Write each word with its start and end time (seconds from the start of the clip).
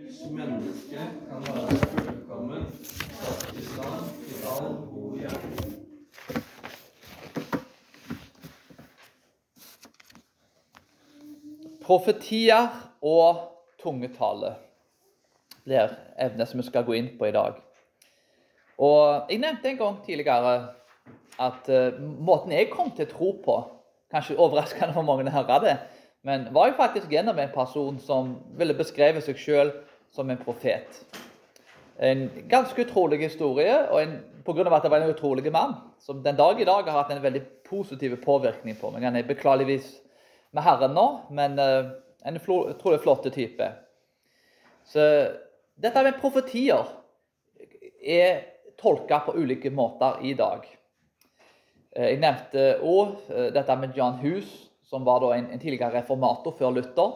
Guds 0.00 0.30
menneske 0.30 0.96
kan 1.28 1.42
være 1.44 1.76
fullkommen, 1.76 2.62
satt 3.12 3.50
i 3.52 3.64
stand 3.64 4.06
til 4.24 4.36
all 4.48 4.70
god 4.92 5.18
gjerning. 5.18 5.74
Profetier 11.84 12.70
og 13.02 13.42
tungetale 13.82 14.54
blir 15.66 15.92
evner 16.16 16.48
som 16.48 16.62
vi 16.62 16.68
skal 16.70 16.86
gå 16.88 16.96
inn 16.96 17.12
på 17.18 17.28
i 17.28 17.36
dag. 17.36 17.60
Og 18.78 19.28
Jeg 19.28 19.38
nevnte 19.44 19.68
en 19.68 19.80
gang 19.82 20.00
tidligere 20.06 20.56
at 21.36 21.68
eh, 21.68 22.00
måten 22.00 22.56
jeg 22.56 22.72
kom 22.72 22.88
til 22.96 23.04
å 23.04 23.12
tro 23.12 23.30
på, 23.44 23.60
kanskje 24.08 24.40
overraskende 24.40 24.96
for 24.96 25.04
mange 25.04 25.28
å 25.28 25.36
høre 25.42 25.60
det, 25.66 25.76
men 26.24 26.48
var 26.54 26.68
jo 26.68 26.80
faktisk 26.80 27.12
gjennom 27.12 27.38
en 27.38 27.52
person 27.52 28.00
som 28.00 28.34
ville 28.56 28.74
beskrevet 28.76 29.24
seg 29.24 29.36
sjøl 29.40 29.76
som 30.10 30.30
en 30.30 30.40
profet. 30.40 31.04
En 31.96 32.30
ganske 32.48 32.82
utrolig 32.82 33.18
historie, 33.22 33.74
og 33.90 34.00
en, 34.00 34.14
på 34.44 34.54
grunn 34.56 34.70
av 34.70 34.78
at 34.78 34.86
det 34.86 34.92
var 34.92 35.04
en 35.04 35.12
utrolig 35.12 35.52
mann, 35.52 35.76
som 36.00 36.22
den 36.24 36.38
dag 36.38 36.60
i 36.60 36.66
dag 36.68 36.88
har 36.88 37.02
hatt 37.02 37.12
en 37.12 37.22
veldig 37.22 37.42
positiv 37.68 38.16
påvirkning 38.24 38.78
på 38.80 38.90
meg. 38.90 39.04
Han 39.04 39.18
er 39.20 39.28
beklageligvis 39.28 39.92
med 40.56 40.64
Herren 40.64 40.96
nå, 40.96 41.06
men 41.36 41.58
uh, 41.60 41.92
en 42.24 42.40
utrolig 42.40 43.02
flott 43.04 43.28
type. 43.34 43.68
Så 44.88 45.04
dette 45.80 46.02
med 46.02 46.18
profetier 46.20 46.88
er 48.00 48.40
tolka 48.80 49.20
på 49.26 49.36
ulike 49.36 49.70
måter 49.70 50.24
i 50.24 50.32
dag. 50.34 50.64
Eh, 51.92 52.14
Jeg 52.14 52.22
nevnte 52.22 52.64
òg 52.80 53.28
dette 53.52 53.76
med 53.76 53.92
John 53.96 54.16
Hus, 54.24 54.48
som 54.88 55.04
var 55.04 55.22
en, 55.34 55.50
en 55.52 55.60
tidligere 55.60 56.00
reformator 56.00 56.56
før 56.58 56.74
Luther. 56.74 57.12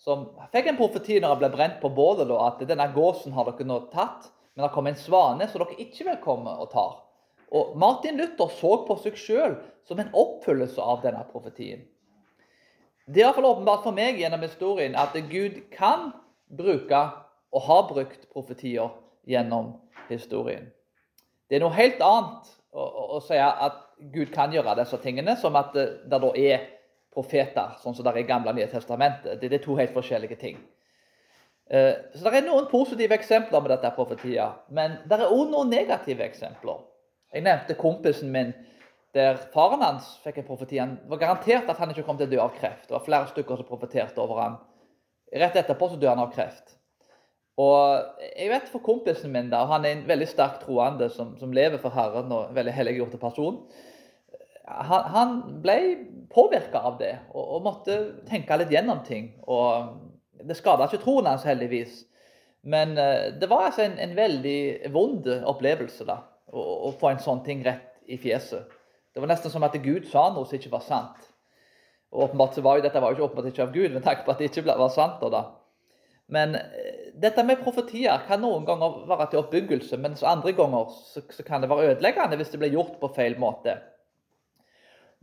Som 0.00 0.26
fikk 0.52 0.68
en 0.68 0.78
profeti 0.78 1.20
når 1.20 1.34
han 1.34 1.40
ble 1.42 1.50
brent 1.54 1.80
på 1.82 1.90
bålet, 1.94 2.30
at 2.34 2.62
denne 2.68 2.90
gåsen 2.94 3.34
har 3.36 3.48
dere 3.48 3.68
nå 3.68 3.78
tatt, 3.92 4.28
men 4.54 4.66
det 4.66 4.72
kommer 4.74 4.92
en 4.92 5.00
svane 5.00 5.48
som 5.50 5.62
dere 5.62 5.78
ikke 5.82 6.08
vil 6.10 6.20
komme 6.22 6.52
og 6.60 6.70
ta. 6.74 6.86
Og 7.54 7.76
Martin 7.78 8.18
Luther 8.18 8.50
så 8.58 8.76
på 8.86 8.96
seg 9.02 9.18
sjøl 9.18 9.56
som 9.86 10.00
en 10.00 10.12
oppfyllelse 10.16 10.82
av 10.82 11.02
denne 11.04 11.22
profetien. 11.30 11.84
Det 13.06 13.20
er 13.20 13.26
i 13.26 13.28
hvert 13.28 13.36
fall 13.36 13.50
åpenbart 13.50 13.84
for 13.84 13.96
meg 13.96 14.18
gjennom 14.18 14.44
historien 14.46 14.94
at 14.96 15.16
Gud 15.28 15.58
kan 15.74 16.08
bruke 16.48 17.02
og 17.54 17.66
har 17.66 17.82
brukt 17.90 18.28
profetier 18.32 18.94
gjennom 19.28 19.74
historien. 20.08 20.70
Det 21.48 21.58
er 21.58 21.64
noe 21.64 21.76
helt 21.76 22.00
annet 22.02 22.48
å, 22.72 22.82
å, 22.82 23.02
å 23.18 23.20
si 23.22 23.36
at 23.38 23.82
Gud 24.14 24.32
kan 24.34 24.52
gjøre 24.52 24.74
disse 24.80 24.98
tingene, 25.04 25.36
som 25.38 25.54
at 25.60 25.74
det, 25.76 25.84
det 26.10 26.20
da 26.24 26.30
er 26.34 26.64
profeter, 27.14 27.76
sånn 27.82 27.94
som 27.94 28.04
det 28.04 28.12
er 28.12 28.22
i 28.22 28.28
Gamle 28.28 28.52
og 28.52 28.58
Nye 28.58 28.70
testamentet. 28.70 29.38
Det, 29.40 29.50
det 29.50 29.60
er 29.60 29.64
to 29.64 29.76
helt 29.78 29.94
forskjellige 29.94 30.38
ting. 30.40 30.58
Eh, 31.70 31.94
Så 32.14 32.24
Det 32.26 32.42
er 32.42 32.46
noen 32.48 32.68
positive 32.70 33.14
eksempler 33.16 33.62
med 33.62 33.70
dette 33.70 33.94
profetiet, 33.96 34.66
men 34.68 34.98
det 35.08 35.18
er 35.18 35.30
også 35.30 35.50
noen 35.50 35.70
negative 35.72 36.26
eksempler. 36.26 36.82
Jeg 37.34 37.42
nevnte 37.46 37.74
kompisen 37.74 38.30
min 38.32 38.52
der 39.14 39.38
faren 39.54 39.82
hans 39.82 40.06
fikk 40.24 40.40
en 40.40 40.46
profeti. 40.48 40.78
Han 40.82 40.96
var 41.06 41.20
garantert 41.22 41.68
at 41.70 41.78
han 41.78 41.90
ikke 41.90 42.02
kom 42.06 42.16
til 42.18 42.26
å 42.26 42.30
dø 42.32 42.40
av 42.42 42.54
kreft. 42.58 42.88
Det 42.88 42.96
var 42.96 43.04
flere 43.06 43.30
stykker 43.30 43.60
som 43.60 43.68
profeterte 43.68 44.18
over 44.22 44.40
ham. 44.42 44.56
Rett 45.34 45.56
etterpå 45.56 45.88
så 45.90 45.98
dør 45.98 46.16
han 46.16 46.24
av 46.24 46.32
kreft. 46.34 46.74
Og 47.62 48.18
jeg 48.34 48.50
vet 48.50 48.70
for 48.72 48.82
kompisen 48.82 49.30
min, 49.30 49.50
da, 49.52 49.60
han 49.70 49.86
er 49.86 49.94
en 49.94 50.06
veldig 50.08 50.26
sterk 50.26 50.58
troende 50.64 51.06
som, 51.14 51.36
som 51.38 51.54
lever 51.54 51.78
for 51.78 51.94
Herren 51.94 52.32
og 52.34 52.48
en 52.48 52.56
veldig 52.56 52.74
helliggjort 52.74 53.14
person. 53.22 53.60
Han, 54.66 55.04
han 55.14 55.36
ble 55.62 55.76
påvirka 56.32 56.80
av 56.88 56.98
det 57.00 57.12
og, 57.32 57.42
og 57.42 57.64
måtte 57.66 57.98
tenke 58.28 58.58
litt 58.60 58.72
gjennom 58.72 59.02
ting. 59.06 59.32
Og 59.46 60.44
det 60.44 60.56
skada 60.58 60.88
ikke 60.88 61.02
troen 61.04 61.28
hans, 61.30 61.46
heldigvis. 61.48 62.02
Men 62.64 62.96
eh, 62.98 63.32
det 63.40 63.50
var 63.50 63.68
altså 63.68 63.84
en, 63.84 63.98
en 64.00 64.16
veldig 64.16 64.92
vond 64.94 65.28
opplevelse 65.52 66.06
da, 66.08 66.20
å, 66.52 66.64
å 66.88 66.94
få 67.00 67.12
en 67.12 67.22
sånn 67.22 67.44
ting 67.46 67.64
rett 67.66 67.92
i 68.08 68.18
fjeset. 68.20 68.72
Det 69.14 69.22
var 69.22 69.30
nesten 69.30 69.52
som 69.52 69.64
at 69.66 69.76
Gud 69.84 70.08
sa 70.10 70.26
noe 70.32 70.48
som 70.48 70.58
ikke 70.58 70.72
var 70.72 70.84
sant. 70.84 71.28
Og 72.14 72.28
åpenbart 72.28 72.56
så 72.56 72.64
var 72.64 72.78
jo 72.78 72.86
Dette 72.86 73.02
var 73.02 73.12
jo 73.12 73.18
ikke 73.18 73.28
åpenbart 73.28 73.50
ikke 73.50 73.66
av 73.66 73.74
Gud, 73.74 73.92
men 73.92 74.02
takk 74.02 74.24
på 74.24 74.32
at 74.32 74.40
det 74.40 74.50
ikke 74.50 74.66
var 74.70 74.90
sant. 74.94 75.22
da. 75.32 75.44
Men 76.32 76.56
eh, 76.58 77.10
dette 77.14 77.44
med 77.46 77.62
profetier 77.62 78.24
kan 78.28 78.42
noen 78.42 78.66
ganger 78.66 79.02
være 79.10 79.28
til 79.30 79.42
oppbyggelse, 79.42 79.98
mens 80.02 80.24
andre 80.26 80.54
ganger 80.56 80.90
så, 80.96 81.22
så 81.30 81.46
kan 81.46 81.62
det 81.62 81.70
være 81.70 81.92
ødeleggende 81.92 82.38
hvis 82.40 82.54
det 82.54 82.62
blir 82.62 82.78
gjort 82.78 82.96
på 83.02 83.12
feil 83.16 83.36
måte. 83.40 83.76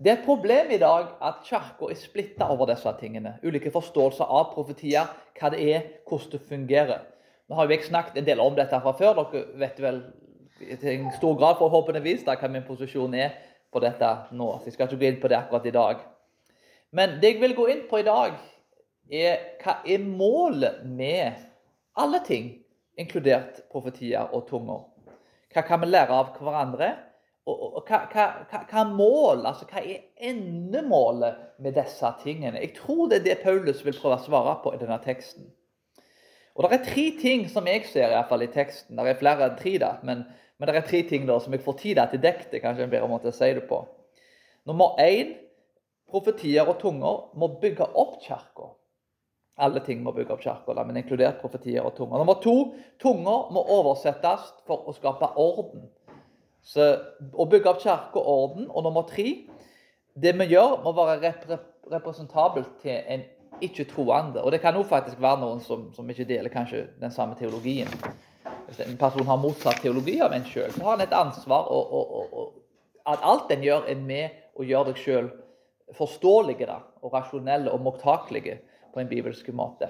Det 0.02 0.10
er 0.10 0.18
et 0.18 0.26
problem 0.26 0.72
i 0.74 0.80
dag 0.82 1.12
at 1.22 1.44
Kirka 1.46 1.92
er 1.92 1.98
splitta 2.00 2.48
over 2.50 2.66
disse 2.72 2.90
tingene. 2.98 3.36
Ulike 3.46 3.70
forståelser 3.70 4.26
av 4.26 4.48
profetier, 4.56 5.12
hva 5.38 5.52
det 5.54 5.60
er, 5.62 5.84
hvordan 6.10 6.32
det 6.32 6.40
fungerer. 6.50 7.04
Nå 7.46 7.58
har 7.58 7.68
jo 7.68 7.76
jeg 7.76 7.86
snakket 7.86 8.18
en 8.18 8.26
del 8.26 8.42
om 8.42 8.56
dette 8.58 8.80
fra 8.82 8.96
før. 8.98 9.22
Dere 9.30 9.60
vet 9.62 9.82
vel 9.84 10.00
i 10.62 10.78
en 10.96 11.12
stor 11.20 11.38
grad 11.38 11.60
forhåpentligvis 11.60 12.26
da, 12.26 12.34
hva 12.34 12.50
min 12.50 12.66
posisjon 12.66 13.14
er 13.14 13.36
på 13.70 13.82
dette 13.84 14.10
nå. 14.34 14.48
Så 14.58 14.72
jeg 14.72 14.78
skal 14.78 14.90
ikke 14.90 15.04
gå 15.04 15.10
inn 15.12 15.22
på 15.22 15.30
det 15.30 15.38
akkurat 15.38 15.70
i 15.70 15.76
dag. 15.76 16.02
Men 16.98 17.20
det 17.22 17.36
jeg 17.36 17.42
vil 17.44 17.56
gå 17.60 17.68
inn 17.70 17.86
på 17.92 18.02
i 18.02 18.08
dag, 18.08 18.34
er 19.12 19.38
hva 19.62 19.78
er 19.86 20.02
målet 20.02 20.82
med 20.88 21.38
alle 21.94 22.24
ting, 22.26 22.56
inkludert 22.98 23.62
profetier 23.70 24.34
og 24.34 24.48
tunger. 24.50 24.88
Hva 25.54 25.68
kan 25.68 25.84
vi 25.84 25.94
lære 25.94 26.18
av 26.24 26.34
hverandre? 26.42 26.94
Hva, 27.92 28.06
hva, 28.08 28.26
hva, 28.72 28.84
mål, 28.88 29.42
altså 29.50 29.66
hva 29.68 29.82
er 29.84 30.06
endemålet 30.30 31.42
med 31.60 31.76
disse 31.76 32.08
tingene? 32.22 32.62
Jeg 32.64 32.78
tror 32.78 33.10
det 33.12 33.18
er 33.20 33.26
det 33.26 33.42
Paulus 33.42 33.82
vil 33.84 33.98
prøve 33.98 34.16
å 34.16 34.24
svare 34.24 34.54
på 34.64 34.72
i 34.72 34.80
denne 34.80 34.96
teksten. 35.04 35.50
Og 36.56 36.64
Det 36.64 36.78
er 36.78 36.86
tre 36.86 37.06
ting 37.20 37.44
som 37.52 37.68
jeg 37.68 37.84
ser 37.90 38.08
i, 38.08 38.16
hvert 38.16 38.30
fall 38.32 38.46
i 38.46 38.52
teksten. 38.52 38.96
Det 38.96 39.12
er 39.12 39.20
flere 39.20 39.48
enn 39.50 39.60
tre, 39.60 39.76
da, 39.82 39.92
men, 40.08 40.24
men 40.56 40.70
det 40.70 40.78
er 40.78 40.88
tre 40.88 41.02
ting 41.10 41.28
da 41.28 41.40
som 41.44 41.52
jeg 41.52 41.64
får 41.66 41.80
tid 41.82 42.02
til 42.14 42.24
dekket. 42.24 42.62
kanskje 42.64 42.88
en 42.88 42.94
bedre 42.94 43.12
måte 43.12 43.32
å 43.32 43.36
si 43.36 43.52
det 43.60 43.68
på. 43.68 43.82
Nummer 44.70 44.96
én 45.02 45.36
profetier 46.12 46.68
og 46.68 46.80
tunger 46.80 47.32
må 47.40 47.52
bygge 47.60 47.88
opp 47.92 48.22
kirka. 48.24 48.72
Alle 49.62 49.82
ting 49.84 50.00
må 50.04 50.14
bygge 50.16 50.36
opp 50.36 50.44
kirka, 50.44 50.84
men 50.84 51.00
inkludert 51.02 51.42
profetier 51.42 51.84
og 51.84 51.96
tunger. 51.98 52.22
Nummer 52.22 52.40
to 52.44 52.74
tunger 53.04 53.52
må 53.52 53.64
oversettes 53.80 54.48
for 54.68 54.88
å 54.88 54.96
skape 54.96 55.34
orden. 55.36 55.90
Så 56.64 56.88
Å 57.34 57.46
bygge 57.50 57.70
opp 57.70 57.82
kirke 57.84 58.22
og 58.22 58.32
orden. 58.32 58.70
Og 58.70 58.86
nummer 58.86 59.08
tre 59.10 59.28
det 60.14 60.34
vi 60.40 60.50
gjør, 60.52 60.82
må 60.84 60.92
være 60.96 61.22
repre 61.22 61.60
representabelt 61.92 62.78
til 62.84 63.00
en 63.10 63.24
ikke-troende. 63.62 64.42
Og 64.44 64.52
det 64.52 64.62
kan 64.62 64.76
jo 64.76 64.84
faktisk 64.88 65.20
være 65.22 65.42
noen 65.42 65.60
som, 65.64 65.90
som 65.96 66.10
ikke 66.10 66.28
deler 66.30 66.52
kanskje 66.54 66.86
den 67.02 67.12
samme 67.12 67.36
teologien. 67.40 67.90
Hvis 68.68 68.80
en 68.86 68.98
person 69.00 69.28
har 69.28 69.40
motsatt 69.42 69.82
teologi 69.84 70.20
av 70.24 70.34
en 70.34 70.46
sjøl, 70.48 70.72
så 70.72 70.86
har 70.86 70.96
han 70.96 71.06
et 71.06 71.16
ansvar 71.16 71.68
og, 71.74 71.92
og, 71.92 72.34
og, 72.34 72.54
at 73.12 73.26
alt 73.28 73.52
en 73.52 73.66
gjør, 73.66 73.88
er 73.92 74.00
med 74.00 74.38
å 74.56 74.66
gjøre 74.68 74.92
deg 74.92 75.02
sjøl 75.02 75.30
forståelige 75.98 76.70
og 77.02 77.14
rasjonelle 77.14 77.74
og 77.74 77.84
mottakelige 77.84 78.60
på 78.94 79.02
en 79.02 79.10
bibelsk 79.12 79.50
måte. 79.58 79.90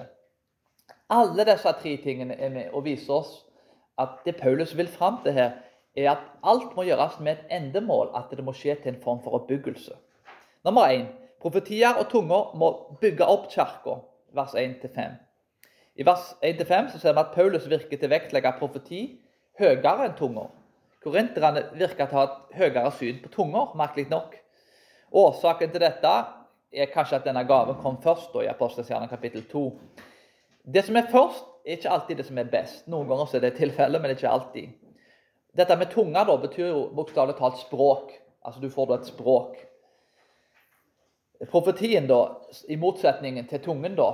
Alle 1.12 1.44
disse 1.46 1.72
tre 1.78 1.96
tingene 2.02 2.38
er 2.40 2.50
med 2.50 2.72
og 2.72 2.86
viser 2.86 3.20
oss 3.20 3.32
at 4.00 4.22
det 4.24 4.38
Paulus 4.40 4.72
vil 4.76 4.88
fram 4.88 5.20
til 5.22 5.36
her, 5.36 5.58
er 5.96 6.10
at 6.14 6.22
alt 6.44 6.76
må 6.76 6.86
gjøres 6.86 7.18
med 7.20 7.32
et 7.32 7.56
endemål, 7.58 8.12
at 8.16 8.30
det 8.30 8.44
må 8.44 8.54
skje 8.56 8.76
til 8.80 8.94
en 8.94 9.02
form 9.02 9.20
for 9.24 9.36
oppbyggelse. 9.40 9.94
Nummer 10.64 10.88
én 10.88 11.06
profetier 11.42 11.98
og 11.98 12.08
tunger 12.08 12.54
må 12.56 12.70
bygge 13.00 13.26
opp 13.26 13.50
kirka, 13.52 13.98
vers 14.32 14.54
1-5. 14.54 15.18
I 15.96 16.06
vers 16.06 16.32
1-5 16.40 16.96
ser 16.98 17.12
vi 17.12 17.20
at 17.20 17.34
Paulus 17.34 17.68
virker 17.68 17.98
til 17.98 18.08
å 18.08 18.14
vektlegge 18.14 18.54
profeti 18.58 19.02
høyere 19.60 20.06
enn 20.06 20.16
tunger. 20.16 20.48
Korinterne 21.02 21.66
virker 21.74 22.06
til 22.06 22.16
å 22.16 22.20
ha 22.20 22.28
et 22.28 22.60
høyere 22.60 22.92
syn 22.96 23.18
på 23.24 23.32
tunger, 23.34 23.74
merkelig 23.76 24.08
nok. 24.08 24.38
Årsaken 25.12 25.74
til 25.74 25.82
dette 25.82 26.12
er 26.72 26.92
kanskje 26.94 27.18
at 27.18 27.26
denne 27.26 27.42
gaven 27.44 27.76
kom 27.82 27.98
først 28.00 28.32
da, 28.32 28.46
i 28.46 28.52
Apostelskjernen 28.52 29.10
kapittel 29.10 29.44
2. 29.50 29.64
Det 30.72 30.84
som 30.86 30.96
er 30.96 31.10
først, 31.10 31.48
er 31.66 31.76
ikke 31.76 31.90
alltid 31.94 32.18
det 32.18 32.26
som 32.26 32.38
er 32.40 32.48
best. 32.50 32.86
Noen 32.90 33.10
ganger 33.10 33.36
er 33.36 33.44
det 33.44 33.52
tilfellet, 33.58 34.02
men 34.02 34.14
ikke 34.14 34.30
alltid. 34.30 34.70
Dette 35.56 35.76
med 35.76 35.90
tunga 35.92 36.24
da, 36.24 36.38
betyr 36.40 36.70
jo 36.70 36.82
bokstavelig 36.96 37.36
talt 37.36 37.60
språk. 37.60 38.12
Altså 38.42 38.60
du 38.62 38.70
får 38.72 38.88
da 38.88 38.98
et 38.98 39.08
språk. 39.10 39.56
Profetien, 41.50 42.06
da, 42.08 42.20
i 42.70 42.78
motsetningen 42.80 43.48
til 43.50 43.60
tungen, 43.64 43.96
da 43.98 44.08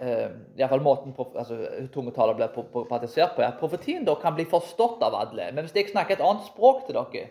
eh, 0.00 0.30
i 0.56 0.60
hvert 0.60 0.72
fall 0.72 0.84
måten 0.84 1.12
altså, 1.14 1.58
tungetallet 1.92 2.38
blir 2.38 2.86
praktisert 2.88 3.36
på, 3.36 3.44
er 3.44 3.52
at 3.52 3.60
profetien 3.60 4.06
da 4.08 4.16
kan 4.20 4.34
bli 4.36 4.48
forstått 4.48 5.04
av 5.04 5.16
alle. 5.18 5.50
Men 5.52 5.66
hvis 5.66 5.76
jeg 5.76 5.92
snakker 5.92 6.16
et 6.16 6.24
annet 6.24 6.48
språk 6.48 6.86
til 6.86 6.96
dere, 6.98 7.28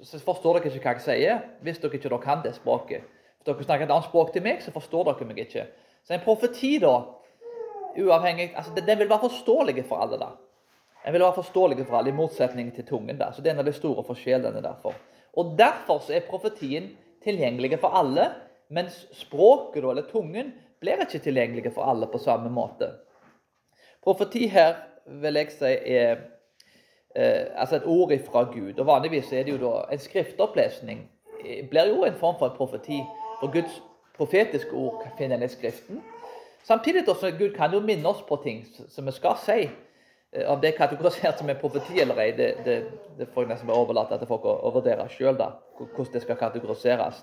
så, 0.00 0.18
forstår 0.20 0.58
dere 0.58 0.72
ikke 0.72 0.82
hva 0.88 0.96
jeg 0.96 1.04
sier. 1.06 1.44
Hvis 1.64 1.78
dere 1.82 2.00
ikke 2.00 2.12
da 2.12 2.20
kan 2.24 2.42
det 2.44 2.56
språket. 2.56 3.04
Hvis 3.36 3.46
dere 3.48 3.68
snakker 3.68 3.86
et 3.86 3.94
annet 3.94 4.08
språk 4.08 4.32
til 4.34 4.44
meg, 4.44 4.64
så 4.64 4.74
forstår 4.74 5.12
dere 5.12 5.28
meg 5.28 5.44
ikke. 5.44 5.68
Så 6.06 6.16
en 6.16 6.24
profeti, 6.24 6.76
da, 6.82 6.96
uavhengig 7.96 8.50
altså, 8.56 8.74
den 8.76 8.98
vil 8.98 9.08
være 9.08 9.28
forståelig 9.28 9.86
for 9.86 10.02
alle. 10.02 10.18
da. 10.20 10.32
Den 11.06 11.12
vil 11.12 11.22
være 11.22 11.34
forståelig 11.38 11.86
for 11.86 11.96
alle, 11.96 12.10
i 12.10 12.12
motsetning 12.12 12.74
til 12.74 12.86
tungen. 12.86 13.18
da. 13.18 13.32
Så 13.32 13.42
Det 13.42 13.50
er 13.50 13.54
en 13.54 13.58
av 13.58 13.64
de 13.64 13.72
store 13.72 14.04
forskjellene 14.04 14.62
derfor. 14.62 14.94
Og 15.32 15.58
Derfor 15.58 15.98
så 15.98 16.12
er 16.14 16.20
profetien 16.20 16.96
tilgjengelig 17.22 17.78
for 17.78 17.88
alle, 17.88 18.30
mens 18.68 19.06
språket, 19.12 19.84
eller 19.84 20.02
tungen, 20.10 20.52
blir 20.80 21.00
ikke 21.00 21.18
tilgjengelig 21.18 21.72
for 21.74 21.82
alle 21.82 22.06
på 22.06 22.18
samme 22.18 22.50
måte. 22.50 22.90
Profeti 24.02 24.46
her 24.46 24.74
vil 25.06 25.34
jeg 25.34 25.50
si 25.50 25.64
er 25.64 26.16
eh, 27.16 27.46
altså 27.54 27.76
et 27.76 27.86
ord 27.86 28.12
fra 28.26 28.42
Gud. 28.42 28.78
Og 28.78 28.86
Vanligvis 28.86 29.32
er 29.32 29.42
det 29.42 29.52
jo 29.52 29.62
da 29.62 29.84
en 29.92 29.98
skriftopplesning. 29.98 31.10
Det 31.42 31.70
blir 31.70 31.86
jo 31.86 32.04
en 32.04 32.14
form 32.14 32.36
for 32.38 32.50
en 32.50 32.56
profeti. 32.56 33.00
For 33.40 33.52
Guds 33.52 33.82
profetiske 34.16 34.72
ord 34.72 35.06
finner 35.18 35.36
en 35.36 35.42
i 35.42 35.48
Skriften. 35.48 36.02
Samtidig 36.64 37.08
også, 37.08 37.30
Gud 37.38 37.54
kan 37.54 37.72
jo 37.72 37.80
minne 37.80 38.08
oss 38.08 38.22
på 38.28 38.36
ting 38.42 38.66
som 38.88 39.06
vi 39.06 39.12
skal 39.12 39.36
si. 39.38 39.68
Eh, 40.36 40.52
Om 40.52 40.60
det 40.60 40.68
er 40.68 40.78
kategorisert 40.78 41.38
som 41.38 41.50
en 41.50 41.60
profeti 41.60 42.00
eller 42.00 42.20
ei, 42.20 42.30
det, 42.36 42.50
det, 42.64 42.76
det 43.18 43.28
får 43.32 43.44
jeg 43.44 43.52
nesten 43.54 43.70
bare 43.70 43.84
overlate 43.84 44.18
til 44.20 44.28
folk 44.30 44.44
å, 44.44 44.56
å 44.68 44.72
vurdere 44.74 45.08
sjøl, 45.12 45.38
hvordan 45.78 46.12
det 46.12 46.24
skal 46.24 46.40
kategoriseres. 46.40 47.22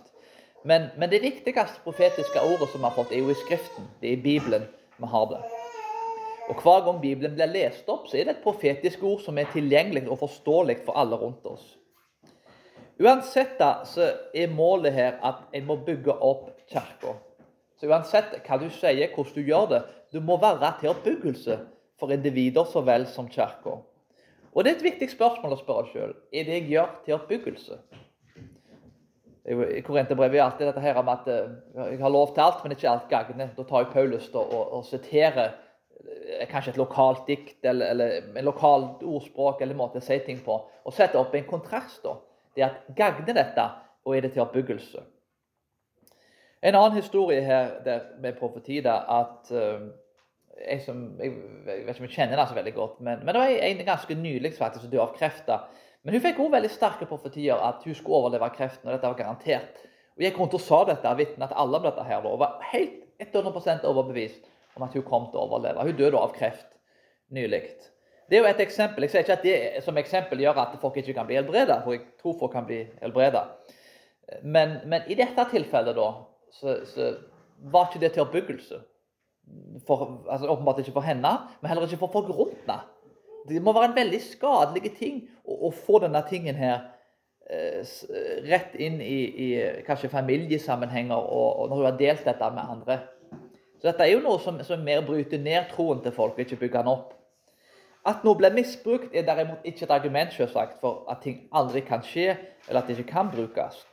Men, 0.64 0.90
men, 0.98 1.12
det 1.12 1.22
viktigste 1.22 1.84
profetiske 1.84 2.42
ordet 2.42 2.70
som 2.72 2.80
vi 2.80 2.88
har 2.88 2.96
fått, 2.96 3.12
er 3.12 3.20
jo 3.20 3.34
i 3.34 3.38
Skriften. 3.44 3.90
Det 4.02 4.10
er 4.10 4.18
i 4.18 4.24
Bibelen 4.24 4.66
vi 4.98 5.10
har 5.12 5.30
det. 5.32 5.42
Og 6.52 6.60
Hver 6.60 6.84
gang 6.86 7.00
Bibelen 7.02 7.36
blir 7.36 7.52
lest 7.52 7.88
opp, 7.92 8.08
så 8.08 8.18
er 8.18 8.28
det 8.28 8.38
et 8.38 8.44
profetisk 8.44 9.04
ord 9.08 9.22
som 9.24 9.38
er 9.40 9.52
tilgjengelig 9.52 10.06
og 10.10 10.20
forståelig 10.24 10.82
for 10.86 11.00
alle 11.00 11.20
rundt 11.20 11.46
oss. 11.48 11.66
Uansett 13.04 13.56
da, 13.60 13.84
så 13.88 14.10
er 14.36 14.52
målet 14.52 14.94
her 14.94 15.20
at 15.24 15.48
en 15.56 15.68
må 15.68 15.78
bygge 15.84 16.14
opp 16.14 16.52
kirka. 16.72 17.16
Så 17.80 17.90
uansett 17.90 18.36
hva 18.46 18.60
du 18.60 18.70
sier, 18.72 19.12
hvordan 19.16 19.36
du 19.36 19.50
gjør 19.50 19.70
det, 19.72 19.82
du 20.14 20.20
må 20.24 20.38
være 20.40 20.76
til 20.80 20.92
oppbyggelse 20.92 21.58
for 22.04 22.12
individer 22.12 22.68
så 22.68 22.82
vel 22.84 23.06
som 23.08 23.30
kirka. 23.32 23.78
Og 24.54 24.64
det 24.64 24.74
er 24.74 24.76
et 24.76 24.90
viktig 24.92 25.08
spørsmål 25.14 25.56
å 25.56 25.60
spørre 25.62 25.88
sjøl. 25.90 26.16
Er 26.36 26.48
det 26.48 26.58
jeg 26.58 26.66
gjør, 26.74 26.90
til 27.06 27.16
oppbyggelse? 27.16 27.78
I 29.44 29.82
Korinterbrevet 29.84 30.38
er 30.38 30.44
alltid 30.44 30.68
dette 30.70 30.84
her 30.84 31.00
om 31.00 31.10
at 31.12 31.30
eh, 31.32 31.56
jeg 31.92 32.00
har 32.00 32.12
lov 32.12 32.34
til 32.36 32.44
alt, 32.44 32.60
men 32.64 32.76
ikke 32.76 32.92
alt 32.92 33.08
gagner. 33.12 33.54
Da 33.56 33.66
tar 33.68 33.86
jeg 33.86 33.94
Paulus 33.96 34.28
da, 34.32 34.44
og, 34.44 34.76
og 34.78 34.86
siterer 34.88 35.56
eh, 35.56 36.46
kanskje 36.52 36.76
et 36.76 36.80
lokalt 36.80 37.24
dikt 37.28 37.66
eller, 37.72 37.96
eller 37.96 38.38
en 38.40 38.48
lokalt 38.48 39.04
ordspråk 39.04 39.64
eller 39.64 39.80
måte 39.80 40.04
å 40.04 40.06
si 40.06 40.20
ting 40.28 40.44
på, 40.44 40.60
og 40.60 40.96
setter 40.96 41.24
opp 41.24 41.36
en 41.40 41.48
kontrast. 41.48 42.04
da. 42.04 42.18
Det 42.56 42.68
at 42.68 42.94
Gagner 42.96 43.40
dette, 43.40 43.68
og 44.04 44.16
er 44.16 44.28
det 44.28 44.36
til 44.36 44.44
oppbyggelse? 44.44 45.08
En 46.64 46.76
annen 46.80 47.00
historie 47.00 47.44
her 47.44 47.74
med 48.24 48.38
profeti 48.40 48.78
er 48.80 49.08
at 49.12 49.52
uh, 49.52 49.88
jeg, 50.58 50.82
som, 50.86 51.06
jeg, 51.20 51.34
vet 51.66 51.94
ikke 51.94 52.04
om 52.04 52.08
jeg 52.08 52.16
kjenner 52.16 52.40
det 52.40 52.50
så 52.50 52.58
veldig 52.58 52.74
godt, 52.76 53.00
men, 53.02 53.24
men 53.24 53.36
det 53.36 53.42
var 53.42 53.56
en 53.70 53.86
ganske 53.88 54.18
nylig 54.20 54.54
faktisk 54.58 54.86
som 54.86 54.92
døde 54.92 55.06
av 55.06 55.16
kreft. 55.18 55.50
Men 56.04 56.18
hun 56.18 56.24
fikk 56.24 56.42
også 56.42 56.56
veldig 56.58 56.72
sterke 56.72 57.08
profetier 57.10 57.64
at 57.64 57.86
hun 57.88 57.96
skulle 57.98 58.20
overleve 58.22 58.52
kreften. 58.58 58.90
og 58.90 58.96
dette 58.96 59.10
var 59.10 59.20
garantert. 59.20 59.82
Og 60.18 60.24
Jeg 60.24 60.36
rundt 60.38 60.54
og 60.54 60.62
sa 60.62 60.84
dette 60.90 61.16
vitnet 61.18 61.56
alle 61.56 61.80
om 61.80 61.88
dette 61.88 62.04
her, 62.06 62.26
og 62.28 62.42
var 62.42 62.60
helt 62.74 63.00
100% 63.24 63.88
overbevist 63.90 64.46
om 64.76 64.86
at 64.86 64.94
hun 64.94 65.06
kom 65.08 65.30
til 65.32 65.40
å 65.40 65.48
overleve. 65.48 65.86
Hun 65.88 65.98
døde 65.98 66.20
av 66.20 66.36
kreft 66.36 66.70
nylig. 67.34 67.64
Det 68.30 68.38
er 68.38 68.44
jo 68.44 68.50
et 68.50 68.62
eksempel. 68.64 69.06
Jeg 69.06 69.14
sier 69.14 69.26
ikke 69.26 69.38
at 69.40 69.46
det 69.46 69.84
som 69.86 69.98
eksempel 70.00 70.42
gjør 70.44 70.60
at 70.64 70.78
folk 70.82 70.98
ikke 71.02 71.16
kan 71.18 71.28
bli 71.30 71.38
helbredet, 71.40 71.82
for 71.84 71.96
jeg 71.96 72.06
tror 72.22 72.38
folk 72.40 72.54
kan 72.56 72.68
bli 72.68 72.84
helbredet. 73.02 73.44
Men, 74.44 74.80
men, 74.86 75.04
i 75.12 75.18
dette 75.20 75.46
tilfellet 75.52 75.98
da, 75.98 76.08
så, 76.56 76.80
så 76.88 77.12
var 77.74 77.90
ikke 77.90 78.02
det 78.04 78.14
til 78.16 78.24
oppbyggelse. 78.24 78.80
For, 79.88 80.24
altså 80.30 80.48
Åpenbart 80.48 80.80
ikke 80.80 80.96
for 80.96 81.06
henne, 81.06 81.32
men 81.62 81.70
heller 81.70 81.88
ikke 81.88 82.02
for 82.06 82.14
folk 82.14 82.30
rundt 82.32 82.60
henne. 82.64 82.80
Det 83.50 83.62
må 83.62 83.74
være 83.76 83.92
en 83.92 83.98
veldig 83.98 84.20
skadelig 84.24 84.94
ting 84.96 85.24
å, 85.44 85.68
å 85.68 85.72
få 85.76 86.00
denne 86.00 86.22
tingen 86.30 86.56
her 86.56 86.78
eh, 87.52 87.82
rett 88.48 88.78
inn 88.80 89.02
i, 89.04 89.18
i, 89.28 89.50
kanskje 89.88 90.12
familiesammenhenger, 90.14 91.18
og, 91.18 91.50
og, 91.60 91.68
når 91.70 91.82
hun 91.82 91.90
har 91.90 92.00
delt 92.00 92.30
dette 92.30 92.52
med 92.56 92.76
andre. 92.78 93.02
Så 93.82 93.90
dette 93.90 94.06
er 94.06 94.14
jo 94.14 94.24
noe 94.24 94.40
som, 94.40 94.62
som 94.64 94.86
mer 94.88 95.04
bryter 95.04 95.42
ned 95.44 95.68
troen 95.74 96.00
til 96.06 96.16
folk, 96.16 96.40
ikke 96.40 96.62
bygger 96.62 96.86
den 96.86 96.94
opp. 96.94 97.12
At 98.08 98.24
noe 98.24 98.36
blir 98.40 98.56
misbrukt, 98.56 99.12
er 99.16 99.28
derimot 99.28 99.64
ikke 99.68 99.86
et 99.86 99.96
argument 99.96 100.32
selvsagt, 100.36 100.80
for 100.80 101.04
at 101.12 101.22
ting 101.24 101.44
aldri 101.56 101.84
kan 101.88 102.04
skje, 102.04 102.34
eller 102.68 102.82
at 102.82 102.88
det 102.88 102.98
ikke 102.98 103.12
kan 103.12 103.32
brukes. 103.32 103.84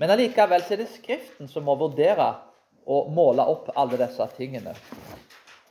Men 0.00 0.12
allikevel 0.12 0.60
er 0.60 0.80
det 0.82 0.90
Skriften 0.92 1.48
som 1.48 1.64
må 1.64 1.76
vurdere 1.80 2.34
og 2.86 3.10
måle 3.12 3.44
opp 3.46 3.72
alle 3.76 3.98
disse 4.00 4.26
tingene. 4.36 4.74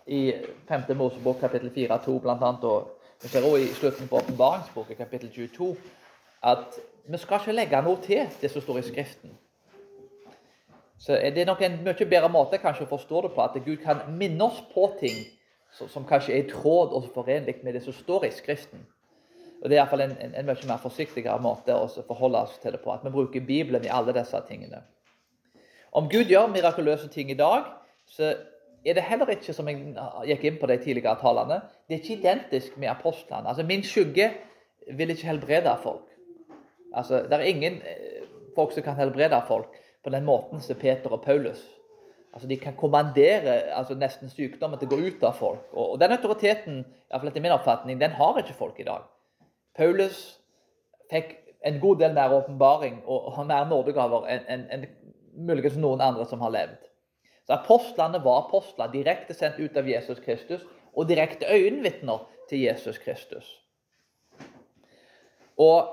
I 0.06 0.34
5. 0.68 0.92
Mosebok 0.98 1.40
kapittel 1.42 1.72
4-2 1.74 2.20
bl.a. 2.22 2.52
og 2.52 2.92
vi 3.24 3.32
ser 3.32 3.46
også 3.48 3.62
i 3.64 3.72
slutten 3.74 4.08
på 4.08 4.20
åpenbaringsboken, 4.20 4.96
kapittel 4.96 5.32
22, 5.32 5.76
at 6.44 6.78
vi 7.08 7.18
skal 7.18 7.40
ikke 7.42 7.56
legge 7.56 7.82
noe 7.86 8.02
til 8.04 8.28
det 8.42 8.52
som 8.52 8.62
står 8.62 8.82
i 8.82 8.88
Skriften. 8.90 9.32
Så 11.00 11.14
Det 11.14 11.42
er 11.42 11.46
nok 11.46 11.62
en 11.62 11.80
mye 11.84 12.06
bedre 12.10 12.30
måte 12.30 12.58
kanskje 12.58 12.86
å 12.86 12.92
forstå 12.92 13.22
det 13.22 13.32
på, 13.36 13.42
at 13.42 13.58
Gud 13.66 13.78
kan 13.84 14.04
minne 14.18 14.44
oss 14.44 14.62
på 14.74 14.92
ting 15.00 15.18
som 15.76 16.06
kanskje 16.08 16.34
er 16.34 16.44
i 16.44 16.50
tråd 16.50 16.94
og 16.96 17.10
forenlig 17.14 17.58
med 17.64 17.74
det 17.74 17.84
som 17.84 17.94
står 17.94 18.26
i 18.26 18.32
Skriften. 18.32 18.86
Og 19.62 19.70
Det 19.70 19.76
er 19.76 19.82
iallfall 19.82 20.06
en, 20.06 20.18
en, 20.22 20.36
en 20.36 20.46
mye 20.46 20.68
mer 20.70 20.82
forsiktigere 20.82 21.42
måte 21.42 21.74
å 21.74 21.88
forholde 22.08 22.44
oss 22.46 22.60
til 22.62 22.76
det 22.76 22.82
på. 22.84 22.92
At 22.94 23.04
vi 23.04 23.12
bruker 23.12 23.42
Bibelen 23.42 23.86
i 23.86 23.92
alle 23.92 24.14
disse 24.14 24.40
tingene. 24.48 24.84
Om 25.96 26.10
Gud 26.12 26.28
gjør 26.28 26.52
mirakuløse 26.52 27.08
ting 27.08 27.32
i 27.32 27.38
dag, 27.40 27.70
så 28.12 28.34
er 28.86 28.94
det 28.94 29.04
heller 29.04 29.30
ikke, 29.34 29.54
som 29.54 29.70
jeg 29.72 29.94
gikk 30.28 30.44
inn 30.46 30.58
på 30.60 30.68
de 30.70 30.78
tidligere 30.82 31.16
talene, 31.22 31.62
det 31.88 31.96
er 31.96 32.02
ikke 32.02 32.18
identisk 32.20 32.76
med 32.78 32.92
apostlene. 32.92 33.48
Altså, 33.50 33.64
Min 33.64 33.84
skygge 33.84 34.32
vil 34.98 35.10
ikke 35.10 35.28
helbrede 35.28 35.78
folk. 35.84 36.12
Altså, 36.94 37.24
Det 37.24 37.34
er 37.34 37.48
ingen 37.48 37.74
eh, 37.74 38.28
folk 38.56 38.72
som 38.72 38.84
kan 38.84 38.96
helbrede 38.96 39.42
folk 39.48 39.80
på 40.04 40.10
den 40.10 40.26
måten 40.26 40.62
som 40.62 40.76
Peter 40.76 41.10
og 41.10 41.22
Paulus. 41.22 41.64
Altså, 42.34 42.48
De 42.48 42.58
kan 42.58 42.76
kommandere 42.76 43.56
altså, 43.74 43.96
nesten 43.96 44.30
sykdommen 44.30 44.80
til 44.80 44.88
å 44.88 44.96
gå 44.96 45.08
ut 45.08 45.24
av 45.24 45.34
folk. 45.40 45.64
Og, 45.74 46.00
Den 46.00 46.12
autoriteten 46.12 46.86
iallfall 47.10 47.32
etter 47.32 47.42
min 47.42 47.56
oppfatning, 47.56 48.00
den 48.00 48.12
har 48.12 48.38
ikke 48.38 48.54
folk 48.54 48.80
i 48.80 48.88
dag. 48.88 49.08
Paulus 49.76 50.40
fikk 51.12 51.38
en 51.66 51.80
god 51.80 51.98
del 52.04 52.14
mer 52.14 52.34
åpenbaring 52.34 53.02
og, 53.06 53.26
og 53.26 53.46
mer 53.48 53.66
nådegaver 53.66 54.28
enn 54.30 54.46
en, 54.48 54.66
en, 54.72 54.86
muligens 55.36 55.78
noen 55.78 56.02
andre 56.02 56.26
som 56.26 56.42
har 56.42 56.54
levd. 56.54 56.82
Så 57.46 57.54
Apostlene 57.54 58.22
var 58.24 58.46
apostler, 58.46 58.90
direkte 58.94 59.36
sendt 59.38 59.60
ut 59.60 59.78
av 59.78 59.90
Jesus 59.90 60.20
Kristus, 60.20 60.64
og 60.96 61.10
direkte 61.10 61.46
øyenvitner 61.52 62.24
til 62.50 62.64
Jesus 62.66 62.98
Kristus. 62.98 63.46
Og 65.58 65.92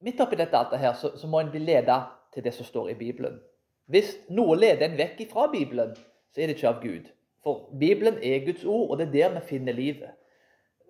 midt 0.00 0.20
oppi 0.20 0.38
dette 0.38 0.56
alt 0.58 0.76
her, 0.78 0.94
så, 0.98 1.12
så 1.18 1.28
må 1.30 1.40
en 1.40 1.52
bli 1.52 1.62
ledet 1.62 2.00
til 2.34 2.44
det 2.44 2.54
som 2.54 2.66
står 2.66 2.94
i 2.94 2.98
Bibelen. 2.98 3.38
Hvis 3.86 4.14
noe 4.32 4.56
leder 4.56 4.88
en 4.88 4.98
vekk 4.98 5.26
fra 5.30 5.46
Bibelen, 5.52 5.92
så 6.32 6.40
er 6.40 6.48
det 6.48 6.56
ikke 6.56 6.70
av 6.70 6.82
Gud. 6.82 7.10
For 7.44 7.68
Bibelen 7.80 8.16
er 8.22 8.44
Guds 8.46 8.64
ord, 8.64 8.90
og 8.90 8.98
det 8.98 9.08
er 9.08 9.12
der 9.12 9.34
vi 9.34 9.46
finner 9.48 9.76
livet. 9.76 10.14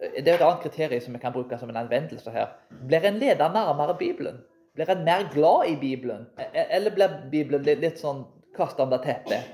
Det 0.01 0.29
er 0.29 0.37
et 0.37 0.45
annet 0.45 0.63
kriterium 0.63 1.03
som 1.03 1.15
vi 1.15 1.23
kan 1.23 1.33
bruke 1.35 1.59
som 1.59 1.71
en 1.71 1.81
anvendelse 1.81 2.31
her. 2.31 2.53
Blir 2.89 3.07
en 3.09 3.19
leder 3.19 3.53
nærmere 3.53 3.97
Bibelen? 3.99 4.43
Blir 4.75 4.91
en 4.91 5.05
mer 5.05 5.29
glad 5.33 5.69
i 5.69 5.77
Bibelen? 5.77 6.27
E-, 6.39 6.67
eller 6.77 6.91
blir 6.91 7.19
Bibelen 7.31 7.63
litt 7.81 8.01
sånn 8.03 8.25
kasta 8.57 8.87
under 8.87 9.03
teppet? 9.03 9.53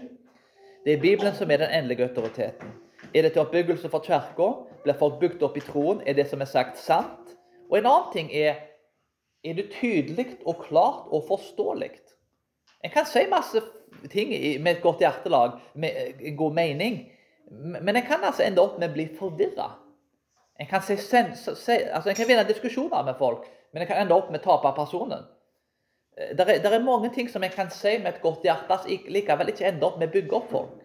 Det 0.84 0.96
er 0.96 1.02
Bibelen 1.02 1.36
som 1.36 1.50
er 1.50 1.60
den 1.60 1.74
endelige 1.76 2.08
autoriteten. 2.08 2.72
Er 3.12 3.26
det 3.26 3.34
til 3.34 3.42
oppbyggelse 3.42 3.90
for 3.92 4.04
kirka? 4.04 4.48
Blir 4.84 4.96
folk 4.96 5.20
bygd 5.20 5.42
opp 5.44 5.58
i 5.60 5.64
troen? 5.64 6.00
Er 6.08 6.16
det 6.16 6.28
som 6.30 6.40
er 6.40 6.48
sagt, 6.48 6.80
sant? 6.80 7.36
Og 7.68 7.78
en 7.78 7.90
annen 7.90 8.12
ting 8.14 8.32
er 8.32 8.66
er 9.44 9.54
det 9.56 9.70
tydelig 9.80 10.26
og 10.46 10.64
klart 10.68 11.08
og 11.08 11.24
forståelig. 11.28 11.90
En 12.84 12.92
kan 12.92 13.06
si 13.08 13.22
masse 13.28 13.60
ting 14.12 14.32
med 14.62 14.76
et 14.76 14.82
godt 14.82 15.00
hjertelag, 15.00 15.58
med 15.74 16.20
en 16.20 16.36
god 16.36 16.52
mening, 16.54 16.98
men 17.50 17.96
en 17.96 18.06
kan 18.06 18.24
altså 18.24 18.44
ende 18.44 18.62
opp 18.62 18.78
med 18.78 18.90
å 18.90 18.94
bli 18.94 19.06
forvirra. 19.18 19.70
En 20.60 20.68
kan, 20.68 20.82
si, 20.84 20.92
altså 20.92 22.10
en 22.10 22.16
kan 22.16 22.28
vinne 22.28 22.44
diskusjoner 22.48 23.04
med 23.04 23.16
folk, 23.18 23.46
men 23.70 23.82
jeg 23.82 23.90
kan 23.90 24.02
ende 24.02 24.16
opp 24.16 24.30
med 24.30 24.42
å 24.42 24.46
tape 24.46 24.72
personen. 24.76 25.26
Det 26.20 26.44
er, 26.44 26.58
er, 26.66 26.82
mange 26.84 27.08
ting 27.14 27.28
som 27.30 27.44
jeg 27.46 27.54
kan 27.54 27.70
si 27.72 27.94
med 27.98 28.14
et 28.14 28.22
godt 28.22 28.44
hjerte, 28.44 28.80
som 28.82 29.12
likevel 29.14 29.52
ikke 29.52 29.68
ender 29.70 29.88
opp 29.88 30.00
med 30.00 30.10
å 30.10 30.14
bygge 30.16 30.36
opp 30.36 30.48
folk. 30.50 30.80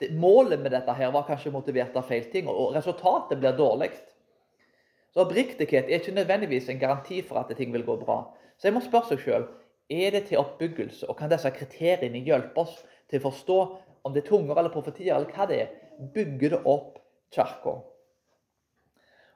Det, 0.00 0.10
målet 0.20 0.60
med 0.60 0.74
dette 0.76 0.92
her 0.92 1.12
var 1.14 1.24
kanskje 1.26 1.54
motivert 1.54 1.96
av 1.96 2.04
feil 2.06 2.28
ting, 2.32 2.50
og 2.52 2.76
resultatet 2.76 3.40
blir 3.40 3.56
dårlig. 3.56 3.90
Så 5.14 5.24
Oppriktighet 5.24 5.88
er 5.88 6.02
ikke 6.02 6.12
nødvendigvis 6.12 6.68
en 6.68 6.80
garanti 6.80 7.22
for 7.24 7.40
at 7.40 7.54
ting 7.56 7.72
vil 7.72 7.86
gå 7.86 7.96
bra. 8.02 8.20
Så 8.60 8.68
jeg 8.68 8.76
må 8.76 8.84
spørre 8.84 9.14
seg 9.14 9.24
sjøl 9.24 9.48
er 9.88 10.12
det 10.12 10.26
til 10.28 10.40
oppbyggelse, 10.42 11.06
og 11.06 11.16
kan 11.18 11.30
disse 11.30 11.50
kriteriene 11.54 12.24
hjelpe 12.26 12.64
oss 12.66 12.80
til 13.10 13.20
å 13.20 13.28
forstå 13.28 13.58
om 14.06 14.14
det 14.14 14.24
er 14.24 14.28
tunger 14.28 14.58
eller 14.58 14.74
profetier, 14.74 15.14
eller 15.14 15.30
hva 15.30 15.46
det 15.48 15.60
er? 15.62 15.74
Bygger 16.14 16.56
det 16.56 16.62
opp 16.68 16.98
kirka? 17.34 17.78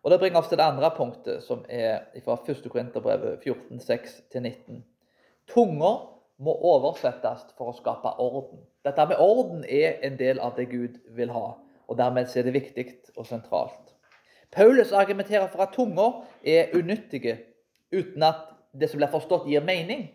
Og 0.02 0.10
Det 0.10 0.18
bringer 0.18 0.40
oss 0.40 0.48
til 0.48 0.58
det 0.58 0.64
andre 0.64 0.90
punktet, 0.96 1.42
som 1.44 1.64
er 1.68 2.06
fra 2.24 2.38
1. 2.48 2.62
Korinterbrevet 2.70 3.42
14, 3.44 3.80
6-19. 3.80 4.80
Tunger 5.48 5.96
må 6.40 6.54
oversettes 6.72 7.42
for 7.58 7.70
å 7.70 7.76
skape 7.76 8.14
orden. 8.18 8.62
Dette 8.84 9.06
med 9.10 9.20
orden 9.20 9.64
er 9.68 9.98
en 10.06 10.16
del 10.16 10.40
av 10.40 10.54
det 10.56 10.70
Gud 10.70 10.96
vil 11.16 11.32
ha, 11.34 11.50
og 11.88 11.98
dermed 11.98 12.32
er 12.36 12.46
det 12.46 12.54
viktig 12.56 12.86
og 13.16 13.26
sentralt. 13.28 13.92
Paulus 14.50 14.92
argumenterer 14.92 15.50
for 15.52 15.66
at 15.66 15.74
tunger 15.76 16.24
er 16.42 16.72
unyttige 16.74 17.36
uten 17.92 18.22
at 18.22 18.48
det 18.72 18.88
som 18.90 19.02
blir 19.02 19.10
forstått, 19.10 19.48
gir 19.50 19.62
mening. 19.66 20.08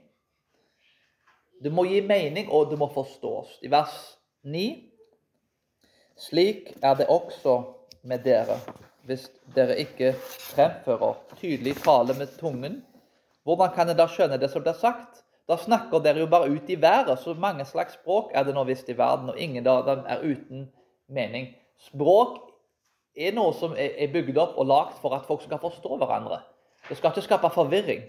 Det 1.63 1.72
må 1.72 1.86
gi 1.88 2.01
mening, 2.01 2.50
og 2.51 2.72
det 2.72 2.80
må 2.80 2.89
forstås. 2.92 3.60
I 3.62 3.72
vers 3.72 3.96
9 4.44 4.65
Slik 6.15 6.70
er 6.82 6.96
det 6.96 7.10
også 7.12 7.58
med 8.08 8.24
dere 8.24 8.56
hvis 9.06 9.28
dere 9.56 9.78
ikke 9.82 10.14
fremfører 10.18 11.20
tydelig 11.38 11.76
tale 11.84 12.16
med 12.18 12.34
tungen? 12.40 12.82
Hvordan 13.46 13.74
kan 13.76 13.90
en 13.90 13.98
da 13.98 14.08
skjønne 14.10 14.40
det 14.42 14.50
som 14.52 14.66
blir 14.66 14.78
sagt? 14.78 15.22
Da 15.46 15.58
snakker 15.62 16.02
dere 16.02 16.24
jo 16.24 16.30
bare 16.30 16.50
ut 16.50 16.70
i 16.70 16.82
været. 16.82 17.20
Så 17.22 17.36
mange 17.38 17.66
slags 17.66 17.94
språk 17.94 18.32
er 18.34 18.44
det 18.44 18.56
nå 18.56 18.64
visst 18.66 18.90
i 18.90 18.98
verden, 18.98 19.30
og 19.30 19.38
ingen 19.38 19.68
av 19.68 19.86
dem 19.86 20.02
er 20.10 20.26
uten 20.26 20.66
mening. 21.08 21.52
Språk 21.78 22.40
er 23.16 23.36
noe 23.38 23.54
som 23.54 23.76
er 23.78 24.10
bygd 24.12 24.38
opp 24.42 24.58
og 24.58 24.68
lagd 24.68 24.98
for 25.02 25.14
at 25.16 25.28
folk 25.30 25.46
skal 25.46 25.62
forstå 25.62 26.00
hverandre. 26.02 26.42
Det 26.90 26.98
skal 26.98 27.14
ikke 27.14 27.28
skape 27.30 27.54
forvirring. 27.54 28.02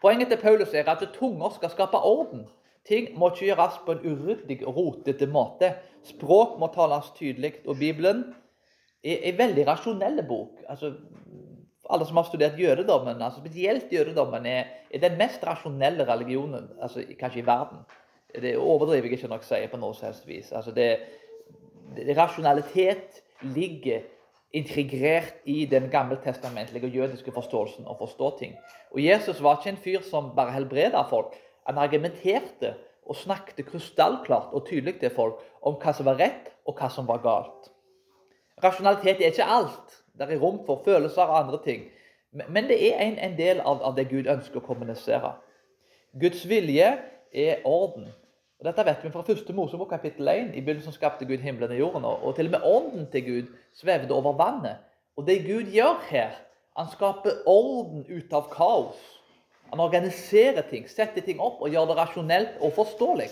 Poenget 0.00 0.32
til 0.32 0.40
Paulus 0.40 0.72
er 0.74 0.88
at 0.88 1.04
tunger 1.12 1.52
skal 1.54 1.70
skape 1.70 2.00
orden. 2.00 2.46
Ting 2.88 3.12
må 3.18 3.28
ikke 3.28 3.50
gjøres 3.50 3.76
på 3.84 3.92
en 3.92 4.04
uryddig 4.08 4.62
rotete 4.64 5.26
måte. 5.28 5.74
Språk 6.04 6.56
må 6.58 6.70
tales 6.72 7.12
tydelig. 7.18 7.58
Og 7.68 7.76
Bibelen 7.76 8.24
en 9.02 9.38
veldig 9.38 9.66
rasjonell 9.66 10.22
bok. 10.28 10.60
Altså, 10.68 10.92
alle 11.90 12.06
som 12.06 12.20
har 12.20 12.28
studert 12.28 12.58
jødedommen, 12.58 13.22
altså 13.22 13.40
spesielt 13.40 13.92
jødedommen, 13.92 14.46
er, 14.46 14.64
er 14.90 15.02
den 15.02 15.18
mest 15.18 15.46
rasjonelle 15.46 16.06
religionen 16.12 16.68
altså, 16.82 17.04
kanskje 17.18 17.40
i 17.40 17.46
verden. 17.46 17.78
Det 18.42 18.54
overdriver 18.58 19.08
jeg 19.08 19.18
ikke 19.18 19.32
nok 19.32 19.42
å 19.42 19.48
si 19.48 19.60
på 19.70 19.80
noe 19.80 19.96
som 19.96 20.10
helst 20.10 20.28
vis. 20.28 20.52
Altså, 20.52 20.74
det, 20.76 20.88
det, 21.96 22.14
rasjonalitet 22.18 23.22
ligger 23.56 24.04
integrert 24.52 25.40
i 25.46 25.64
den 25.70 25.88
gammeltestamentlige 25.90 26.86
og 26.86 26.94
jødiske 27.00 27.34
forståelsen 27.34 27.88
å 27.90 27.96
forstå 27.98 28.30
ting. 28.38 28.54
Og 28.94 29.02
Jesus 29.02 29.42
var 29.42 29.58
ikke 29.58 29.74
en 29.74 29.82
fyr 29.82 30.06
som 30.06 30.32
bare 30.36 30.54
helbreda 30.54 31.02
folk. 31.10 31.34
Han 31.66 31.78
argumenterte 31.78 32.74
og 33.06 33.18
snakket 33.18 33.66
krystallklart 33.66 34.54
og 34.54 34.66
tydelig 34.68 34.98
til 35.00 35.12
folk 35.14 35.42
om 35.66 35.78
hva 35.82 35.94
som 35.94 36.06
var 36.06 36.18
rett, 36.20 36.50
og 36.66 36.78
hva 36.78 36.90
som 36.92 37.08
var 37.08 37.22
galt. 37.24 37.70
Rasjonalitet 38.64 39.20
er 39.20 39.32
ikke 39.32 39.46
alt. 39.46 39.96
Det 40.18 40.28
er 40.28 40.40
rom 40.40 40.60
for 40.66 40.82
følelser 40.84 41.22
og 41.22 41.38
andre 41.38 41.60
ting. 41.64 41.86
Men 42.48 42.68
det 42.68 42.78
er 42.94 43.00
en, 43.02 43.18
en 43.18 43.36
del 43.38 43.60
av, 43.60 43.80
av, 43.82 43.94
det 43.96 44.08
Gud 44.10 44.28
ønsker 44.30 44.60
å 44.60 44.66
kommunisere. 44.66 45.32
Guds 46.20 46.44
vilje 46.48 46.90
er 47.32 47.64
orden. 47.64 48.10
Og 48.60 48.68
Dette 48.68 48.84
vet 48.86 49.04
vi 49.04 49.12
fra 49.14 49.24
første 49.26 49.54
Mosebok 49.56 49.90
kapittel 49.90 50.28
1. 50.28 50.52
I 50.54 50.62
begynnelsen 50.62 50.94
skapte 50.94 51.26
Gud 51.26 51.40
himmelen 51.42 51.72
og 51.74 51.80
jorden. 51.80 52.06
Og 52.10 52.36
til 52.36 52.50
og 52.50 52.54
med 52.54 52.66
ånden 52.68 53.08
til 53.10 53.26
Gud 53.26 53.52
svevde 53.74 54.14
over 54.14 54.36
vannet. 54.38 54.82
Og 55.16 55.26
det 55.26 55.40
Gud 55.46 55.72
gjør 55.72 55.98
her, 56.10 56.36
han 56.76 56.90
skaper 56.92 57.42
orden 57.50 58.04
ut 58.08 58.32
av 58.36 58.46
kaos. 58.52 59.00
Han 59.70 59.82
organiserer 59.82 60.62
ting, 60.70 60.86
setter 60.90 61.22
ting 61.24 61.40
opp 61.42 61.62
og 61.62 61.70
gjør 61.70 61.90
det 61.90 61.96
rasjonelt 61.98 62.60
og 62.60 62.74
forståelig. 62.78 63.30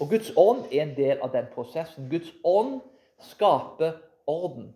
Og 0.00 0.08
Guds 0.08 0.32
ånd 0.36 0.64
er 0.70 0.86
en 0.86 0.94
del 0.96 1.20
av 1.20 1.32
den 1.34 1.48
prosessen. 1.52 2.08
Guds 2.10 2.32
ånd 2.44 2.80
skaper 3.30 3.98
orden. 4.30 4.70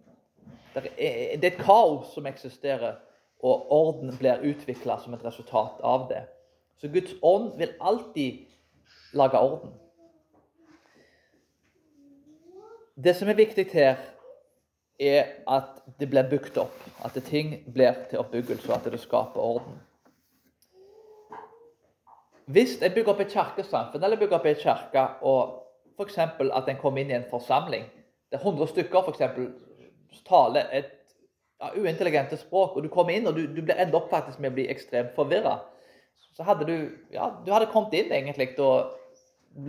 Det 0.75 0.91
er, 0.99 1.39
et 1.39 1.59
kaos 1.61 2.11
som 2.15 2.27
eksisterer, 2.27 2.99
og 3.45 3.73
orden 3.73 4.15
blir 4.19 4.43
utvikla 4.43 4.99
som 5.03 5.15
et 5.15 5.25
resultat 5.25 5.83
av 5.85 6.09
det. 6.11 6.25
Så 6.81 6.89
Guds 6.89 7.15
ånd 7.23 7.53
vil 7.59 7.75
alltid 7.81 8.45
lage 9.15 9.39
orden. 9.39 9.75
Det 12.95 13.17
som 13.17 13.29
er 13.29 13.39
viktig 13.39 13.67
her, 13.73 13.97
er 15.01 15.25
at 15.51 15.83
det 15.99 16.09
blir 16.11 16.29
bygd 16.31 16.59
opp. 16.63 16.77
At 17.05 17.19
ting 17.27 17.57
blir 17.75 18.07
til 18.11 18.23
oppbyggelse, 18.23 18.71
og 18.71 18.77
at 18.77 18.93
det 18.93 19.01
skaper 19.03 19.41
orden. 19.41 19.81
Hvis 22.47 22.77
en 22.83 22.93
bygger 22.95 23.13
opp 23.13 23.21
et 23.25 23.33
kirkesamfunn 23.33 24.05
eller 24.05 24.21
bygger 24.21 24.39
opp 24.39 24.47
et 24.47 24.61
kirke, 24.61 25.05
og 25.23 25.61
f.eks. 25.97 26.19
at 26.19 26.69
en 26.69 26.81
kommer 26.81 27.01
inn 27.01 27.11
i 27.11 27.17
en 27.17 27.31
forsamling 27.31 27.87
Det 28.35 28.41
er 28.41 28.49
100 28.51 28.67
stykker 28.67 29.09
eksempel, 29.13 29.45
taler 30.27 30.67
et 30.75 30.89
ja, 31.63 31.69
uintelligente 31.79 32.35
språk, 32.41 32.73
og 32.75 32.83
du 32.83 32.89
kommer 32.91 33.15
inn 33.15 33.29
og 33.31 33.37
du, 33.37 33.45
du 33.47 33.61
blir 33.63 33.79
enda 33.79 34.01
opp 34.01 34.09
faktisk 34.11 34.41
med 34.43 34.51
å 34.51 34.57
bli 34.57 34.65
ekstremt 34.73 35.13
forvirra, 35.15 35.61
så 36.35 36.43
hadde 36.49 36.67
du 36.67 36.75
ja, 37.15 37.29
du 37.45 37.53
hadde 37.55 37.71
kommet 37.71 37.95
inn 37.95 38.11
egentlig 38.11 38.57
og 38.59 38.91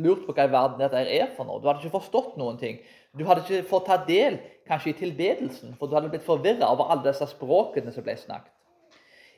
lurt 0.02 0.26
på 0.26 0.34
hva 0.34 0.48
i 0.48 0.54
verden 0.56 0.82
dette 0.82 0.98
er 0.98 1.30
for 1.38 1.46
noe. 1.46 1.62
Du 1.62 1.70
hadde 1.70 1.84
ikke 1.84 2.00
forstått 2.00 2.42
noen 2.42 2.58
ting. 2.58 2.82
Du 3.14 3.22
hadde 3.30 3.46
ikke 3.46 3.70
fått 3.70 3.86
ta 3.92 4.00
del 4.10 4.40
kanskje 4.66 4.96
i 4.96 4.98
tilbedelsen, 5.04 5.78
for 5.78 5.86
du 5.86 5.94
hadde 6.00 6.10
blitt 6.10 6.26
forvirra 6.26 6.74
over 6.74 6.90
alle 6.90 7.06
disse 7.06 7.30
språkene 7.36 7.94
som 7.94 8.10
ble 8.10 8.18
snakket. 8.18 8.50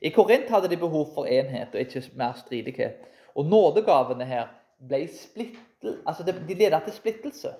I 0.07 0.15
Korint 0.15 0.47
hadde 0.53 0.71
de 0.71 0.79
behov 0.79 1.11
for 1.17 1.27
enhet 1.27 1.75
og 1.75 1.83
ikke 1.83 2.05
mer 2.15 2.39
stridighet. 2.39 3.03
Og 3.35 3.51
nådegavene 3.51 4.31
her 4.31 4.53
ble 4.87 5.03
splittel, 5.11 5.99
altså 6.07 6.23
de 6.23 6.55
ledet 6.55 6.85
til 6.87 6.95
splittelse. 6.95 7.57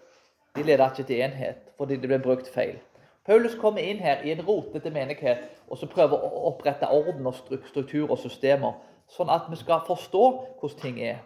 De 0.57 0.63
leder 0.65 0.89
ikke 0.89 1.05
til 1.05 1.21
enhet, 1.21 1.59
fordi 1.77 1.99
det 2.01 2.09
ble 2.09 2.17
brukt 2.19 2.47
feil. 2.49 2.79
Paulus 3.27 3.53
kommer 3.59 3.83
inn 3.83 3.99
her 4.01 4.23
i 4.25 4.31
en 4.33 4.41
rotete 4.47 4.89
menighet 4.89 5.43
og 5.67 5.77
så 5.77 5.89
prøver 5.91 6.17
å 6.17 6.43
opprette 6.49 6.89
orden 6.89 7.27
og 7.27 7.35
struktur 7.67 8.07
og 8.07 8.17
systemer, 8.21 8.77
sånn 9.11 9.29
at 9.29 9.49
vi 9.51 9.59
skal 9.59 9.83
forstå 9.87 10.23
hvordan 10.59 10.79
ting 10.81 11.01
er. 11.03 11.19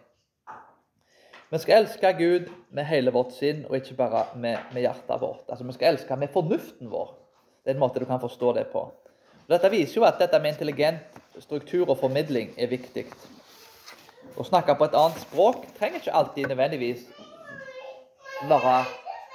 Vi 1.52 1.60
skal 1.60 1.82
elske 1.82 2.12
Gud 2.18 2.50
med 2.72 2.88
hele 2.88 3.12
vårt 3.12 3.34
sinn, 3.36 3.66
og 3.68 3.76
ikke 3.76 3.98
bare 4.00 4.24
med, 4.36 4.60
med 4.72 4.86
hjertet 4.86 5.20
vårt. 5.22 5.44
Altså, 5.50 5.66
Vi 5.68 5.76
skal 5.76 5.94
elske 5.94 6.16
med 6.16 6.32
fornuften 6.32 6.92
vår. 6.92 7.14
Det 7.64 7.72
er 7.72 7.76
en 7.76 7.84
måte 7.84 8.00
du 8.00 8.06
kan 8.06 8.22
forstå 8.24 8.54
det 8.56 8.68
på. 8.72 8.86
Dette 9.52 9.72
viser 9.72 10.00
jo 10.00 10.08
at 10.08 10.20
dette 10.20 10.40
med 10.40 10.54
intelligent 10.54 11.20
struktur 11.40 11.90
og 11.90 11.98
formidling 12.00 12.54
er 12.58 12.72
viktig. 12.72 13.06
Å 14.40 14.48
snakke 14.48 14.78
på 14.80 14.88
et 14.88 14.96
annet 14.96 15.20
språk 15.26 15.68
trenger 15.78 16.00
ikke 16.00 16.16
alltid 16.16 16.48
nødvendigvis 16.54 17.04
være 18.48 18.78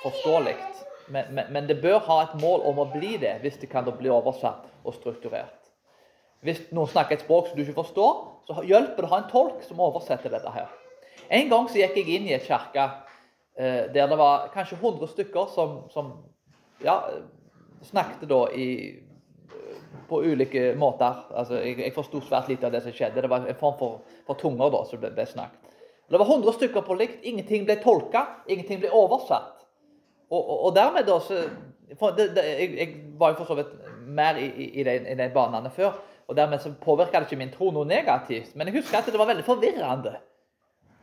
forståelig. 0.07 0.57
Men, 1.07 1.35
men, 1.35 1.53
men, 1.55 1.69
det 1.69 1.79
bør 1.83 2.01
ha 2.09 2.23
et 2.25 2.35
mål 2.41 2.65
om 2.67 2.81
å 2.83 2.89
bli 2.91 3.15
det, 3.23 3.37
hvis 3.43 3.61
det 3.63 3.71
kan 3.71 3.87
bli 3.87 4.11
oversatt 4.11 4.67
og 4.83 4.97
strukturert. 4.97 5.71
Hvis 6.47 6.65
noen 6.75 6.91
snakker 6.91 7.17
et 7.17 7.25
språk 7.25 7.49
som 7.49 7.59
du 7.59 7.63
ikke 7.63 7.81
forstår, 7.81 8.19
så 8.47 8.63
hjelper 8.67 9.03
det 9.03 9.09
å 9.09 9.15
ha 9.15 9.23
en 9.23 9.31
tolk 9.31 9.63
som 9.67 9.83
oversetter 9.83 10.33
dette 10.35 10.53
her. 10.55 10.69
En 11.33 11.49
gang 11.51 11.71
så 11.71 11.81
gikk 11.81 11.97
jeg 12.01 12.19
inn 12.19 12.29
i 12.29 12.35
et 12.37 12.47
kirke 12.47 12.85
eh, 13.59 13.87
der 13.95 14.11
det 14.11 14.19
var 14.19 14.51
kanskje 14.55 14.79
100 14.79 15.11
stykker 15.15 15.49
som, 15.55 15.79
som 15.95 16.13
ja, 16.85 17.01
snakket 17.87 18.29
da 18.31 18.43
i, 18.55 18.69
på 20.11 20.23
ulike 20.23 20.69
måter. 20.79 21.25
Altså, 21.35 21.59
jeg, 21.63 21.81
jeg 21.83 21.95
forsto 21.97 22.23
svært 22.23 22.51
lite 22.53 22.69
av 22.69 22.75
det 22.75 22.85
som 22.85 22.95
skjedde. 22.95 23.23
Det 23.25 23.31
var 23.33 23.47
en 23.47 23.59
form 23.59 23.79
for, 23.81 24.19
for 24.29 24.39
tunger 24.39 24.71
da, 24.75 24.85
som 24.87 25.03
ble, 25.03 25.11
ble 25.17 25.27
snakket. 25.31 25.63
Det 26.07 26.19
var 26.23 26.29
100 26.31 26.53
stykker 26.55 26.85
på 26.87 26.95
likt. 27.01 27.25
Ingenting 27.27 27.67
ble 27.67 27.81
tolka, 27.83 28.27
ingenting 28.47 28.79
ble 28.85 28.93
oversatt. 28.95 29.56
Og, 30.31 30.41
og, 30.41 30.65
og 30.69 30.77
dermed 30.77 31.07
da 31.07 31.19
så 31.21 31.43
det, 32.17 32.31
det, 32.35 32.45
jeg, 32.45 32.79
jeg, 32.79 32.95
var 33.19 33.33
jo 33.33 33.39
for 33.41 33.45
så 33.45 33.55
vidt 33.55 33.75
mer 34.07 34.37
i, 34.37 34.47
i, 34.47 34.71
i 34.81 34.85
de, 34.85 34.99
de 35.19 35.29
banene 35.35 35.71
før. 35.71 36.01
Og 36.27 36.37
dermed 36.37 36.59
så 36.59 36.73
påvirka 36.83 37.21
det 37.21 37.29
ikke 37.31 37.39
min 37.39 37.53
tro 37.55 37.71
noe 37.71 37.87
negativt. 37.87 38.57
Men 38.57 38.67
jeg 38.67 38.81
husker 38.81 38.99
at 38.99 39.07
det 39.07 39.19
var 39.19 39.31
veldig 39.31 39.45
forvirrende. 39.47 40.17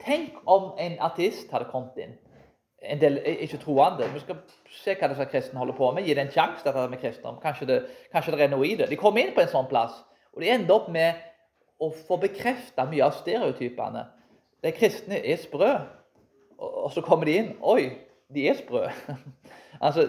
Tenk 0.03 0.41
om 0.45 0.73
en 0.79 0.97
ateist 0.99 1.51
hadde 1.51 1.69
kommet 1.71 1.99
inn. 2.03 2.17
En 2.83 2.99
del 2.99 3.21
ikke 3.23 3.61
troende. 3.61 4.09
Vi 4.11 4.19
skal 4.19 4.41
se 4.67 4.95
hva 4.99 5.07
disse 5.07 5.29
kristne 5.31 5.61
holder 5.61 5.77
på 5.77 5.91
med. 5.95 6.03
Gi 6.03 6.17
det 6.17 6.25
en 6.25 6.33
sjanse, 6.33 6.65
dette 6.65 6.87
med 6.91 6.99
kristendom. 6.99 7.39
Kanskje 7.43 7.69
det, 7.69 7.77
kanskje 8.11 8.35
det 8.35 8.43
er 8.43 8.51
noe 8.51 8.67
i 8.67 8.75
det. 8.79 8.89
De 8.91 8.99
kommer 8.99 9.23
inn 9.23 9.31
på 9.35 9.45
en 9.45 9.53
sånn 9.53 9.69
plass, 9.71 9.95
og 10.35 10.43
de 10.43 10.51
ender 10.51 10.75
opp 10.75 10.89
med 10.91 11.21
å 11.79 11.93
få 11.95 12.17
bekrefta 12.19 12.83
mye 12.89 13.05
av 13.07 13.15
stereotypene. 13.21 14.03
De 14.63 14.71
kristne 14.75 15.21
er 15.23 15.39
sprø. 15.39 15.71
Og 16.59 16.91
så 16.91 17.03
kommer 17.03 17.27
de 17.27 17.37
inn. 17.39 17.49
Oi, 17.63 17.87
de 18.33 18.47
er 18.49 18.59
sprø. 18.59 18.83
altså, 19.85 20.07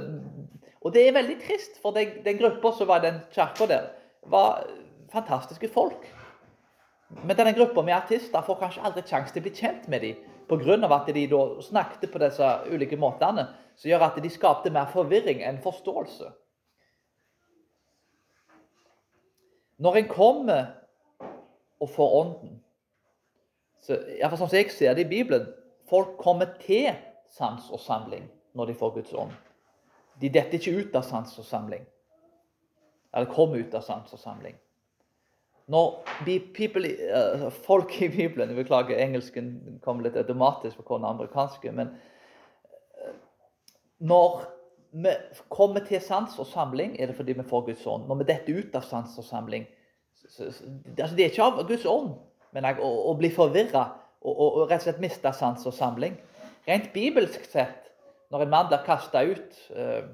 og 0.84 0.92
det 0.94 1.06
er 1.06 1.16
veldig 1.16 1.38
trist, 1.46 1.80
for 1.82 1.96
den, 1.96 2.18
den 2.24 2.38
gruppa 2.40 2.74
som 2.76 2.90
var 2.90 3.02
den 3.04 3.22
kirka 3.34 3.68
der, 3.70 3.88
var 4.28 4.64
fantastiske 5.12 5.68
folk. 5.72 6.06
Men 7.22 7.36
denne 7.36 7.54
gruppa 7.54 7.82
med 7.82 7.94
artister 7.94 8.42
får 8.42 8.60
kanskje 8.60 8.84
aldri 8.84 9.04
sjanse 9.06 9.34
til 9.34 9.44
å 9.44 9.46
bli 9.46 9.54
kjent 9.54 9.88
med 9.92 10.02
dem 10.02 10.22
pga. 10.48 10.94
at 10.96 11.14
de 11.14 11.26
da 11.26 11.42
snakket 11.62 12.10
på 12.12 12.18
disse 12.18 12.48
ulike 12.68 12.96
måtene, 12.96 13.46
som 13.76 13.90
gjør 13.90 14.08
at 14.08 14.22
de 14.22 14.30
skapte 14.30 14.70
mer 14.70 14.90
forvirring 14.92 15.42
enn 15.42 15.62
forståelse. 15.62 16.32
Når 19.78 19.96
en 19.96 20.08
kommer 20.08 20.66
og 21.80 21.90
får 21.90 22.14
Ånden 22.20 22.60
så, 23.84 23.96
Iallfall 24.16 24.38
sånn 24.38 24.48
som 24.52 24.56
jeg 24.56 24.70
ser 24.72 24.94
det 24.94 25.04
i 25.04 25.10
Bibelen 25.10 25.48
Folk 25.90 26.14
kommer 26.16 26.54
til 26.62 26.94
sans 27.30 27.70
og 27.70 27.80
samling 27.80 28.26
når 28.54 28.70
de 28.70 28.76
får 28.78 28.94
Guds 28.94 29.14
ånd. 29.18 29.32
De 30.20 30.30
detter 30.30 30.58
ikke 30.58 30.80
ut 30.80 30.96
av 30.96 31.06
sans 31.06 31.38
og 31.38 31.46
samling. 31.46 31.82
Eller 33.14 33.30
kommer 33.30 33.62
ut 33.62 33.74
av 33.74 33.82
sans 33.86 34.12
og 34.12 34.20
samling. 34.20 34.56
Når 35.70 35.94
people, 36.54 36.90
uh, 37.08 37.46
folk 37.64 37.94
i 38.02 38.08
Bibelen 38.12 38.50
Jeg 38.52 38.58
beklager, 38.58 38.98
engelsken 39.00 39.78
kom 39.82 40.02
litt 40.04 40.16
automatisk 40.16 40.82
på 40.84 40.98
den 40.98 41.06
amerikanske. 41.08 41.72
Men 41.72 41.94
uh, 43.00 43.14
når 43.98 44.44
vi 44.92 45.14
kommer 45.48 45.86
til 45.88 46.02
sans 46.04 46.36
og 46.38 46.46
samling, 46.46 47.00
er 47.00 47.10
det 47.10 47.16
fordi 47.16 47.32
vi 47.32 47.48
får 47.48 47.64
Guds 47.70 47.86
ånd. 47.86 48.06
Når 48.08 48.20
vi 48.20 48.28
detter 48.28 48.60
ut 48.60 48.76
av 48.76 48.84
sans 48.86 49.18
og 49.18 49.24
samling 49.24 49.66
så, 50.14 50.52
så, 50.52 50.68
altså 50.98 51.16
Det 51.16 51.24
er 51.24 51.32
ikke 51.32 51.48
av 51.48 51.66
Guds 51.66 51.84
ånd 51.90 52.14
men 52.54 52.68
å, 52.78 52.90
å 53.10 53.14
bli 53.18 53.30
forvirra 53.34 53.84
og, 54.24 54.32
og, 54.32 54.60
rett 54.70 54.80
og 54.80 54.86
slett 54.86 55.02
miste 55.02 55.32
sans 55.36 55.66
og 55.66 55.74
samling. 55.74 56.14
Rent 56.68 56.92
bibelsk 56.92 57.44
sett, 57.50 57.90
når 58.32 58.44
en 58.44 58.52
mann 58.52 58.68
blir 58.70 58.84
kasta 58.86 59.22
ut 59.28 59.58
eh, 59.76 60.04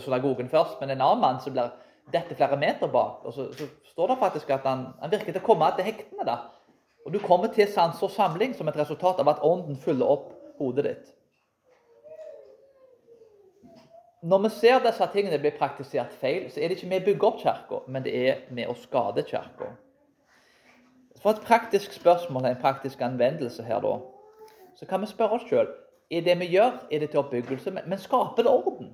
synagogen 0.00 0.48
først, 0.48 0.78
men 0.80 0.94
en 0.94 1.02
annen 1.04 1.20
mann 1.20 1.40
som 1.44 1.52
blir 1.52 1.72
dette 2.12 2.36
flere 2.36 2.56
meter 2.60 2.88
bak. 2.92 3.24
Og 3.24 3.32
så, 3.36 3.50
så 3.52 3.68
står 3.92 4.12
det 4.12 4.18
faktisk 4.18 4.50
at 4.50 4.64
han, 4.68 4.86
han 5.00 5.12
virker 5.12 5.32
til 5.32 5.42
å 5.42 5.46
komme 5.46 5.68
til 5.76 5.88
hektene. 5.88 6.24
da. 6.26 6.38
Og 7.04 7.12
du 7.12 7.20
kommer 7.20 7.52
til 7.52 7.68
sans 7.72 8.00
og 8.02 8.10
samling 8.10 8.56
som 8.56 8.68
et 8.68 8.80
resultat 8.80 9.20
av 9.20 9.28
at 9.28 9.44
ånden 9.44 9.76
fyller 9.76 10.08
opp 10.16 10.32
hodet 10.58 10.86
ditt. 10.88 11.12
Når 14.24 14.46
vi 14.46 14.50
ser 14.56 14.80
disse 14.80 15.06
tingene 15.12 15.36
bli 15.38 15.50
praktisert 15.52 16.12
feil, 16.16 16.46
så 16.48 16.60
er 16.60 16.70
det 16.70 16.78
ikke 16.78 16.88
med 16.88 17.02
å 17.02 17.06
bygge 17.10 17.26
opp 17.28 17.42
kirka, 17.42 17.80
men 17.92 18.06
det 18.06 18.14
er 18.16 18.38
med 18.56 18.70
å 18.72 18.76
skade 18.78 19.20
kirka. 19.28 19.74
For 21.20 21.34
et 21.34 21.44
praktisk 21.44 21.92
spørsmål, 21.92 22.46
en 22.48 22.62
praktisk 22.62 23.02
anvendelse 23.04 23.64
her, 23.68 23.84
da, 23.84 23.98
så 24.76 24.86
kan 24.86 25.00
vi 25.00 25.06
spørre 25.10 25.38
oss 25.38 25.48
sjøl 25.48 25.68
er 26.10 26.20
det 26.20 26.38
vi 26.40 26.50
gjør, 26.52 26.72
er 26.92 26.98
det 26.98 27.10
til 27.10 27.18
oppbyggelse, 27.18 27.70
men 27.70 27.98
skaper 27.98 28.42
det 28.42 28.50
orden? 28.50 28.92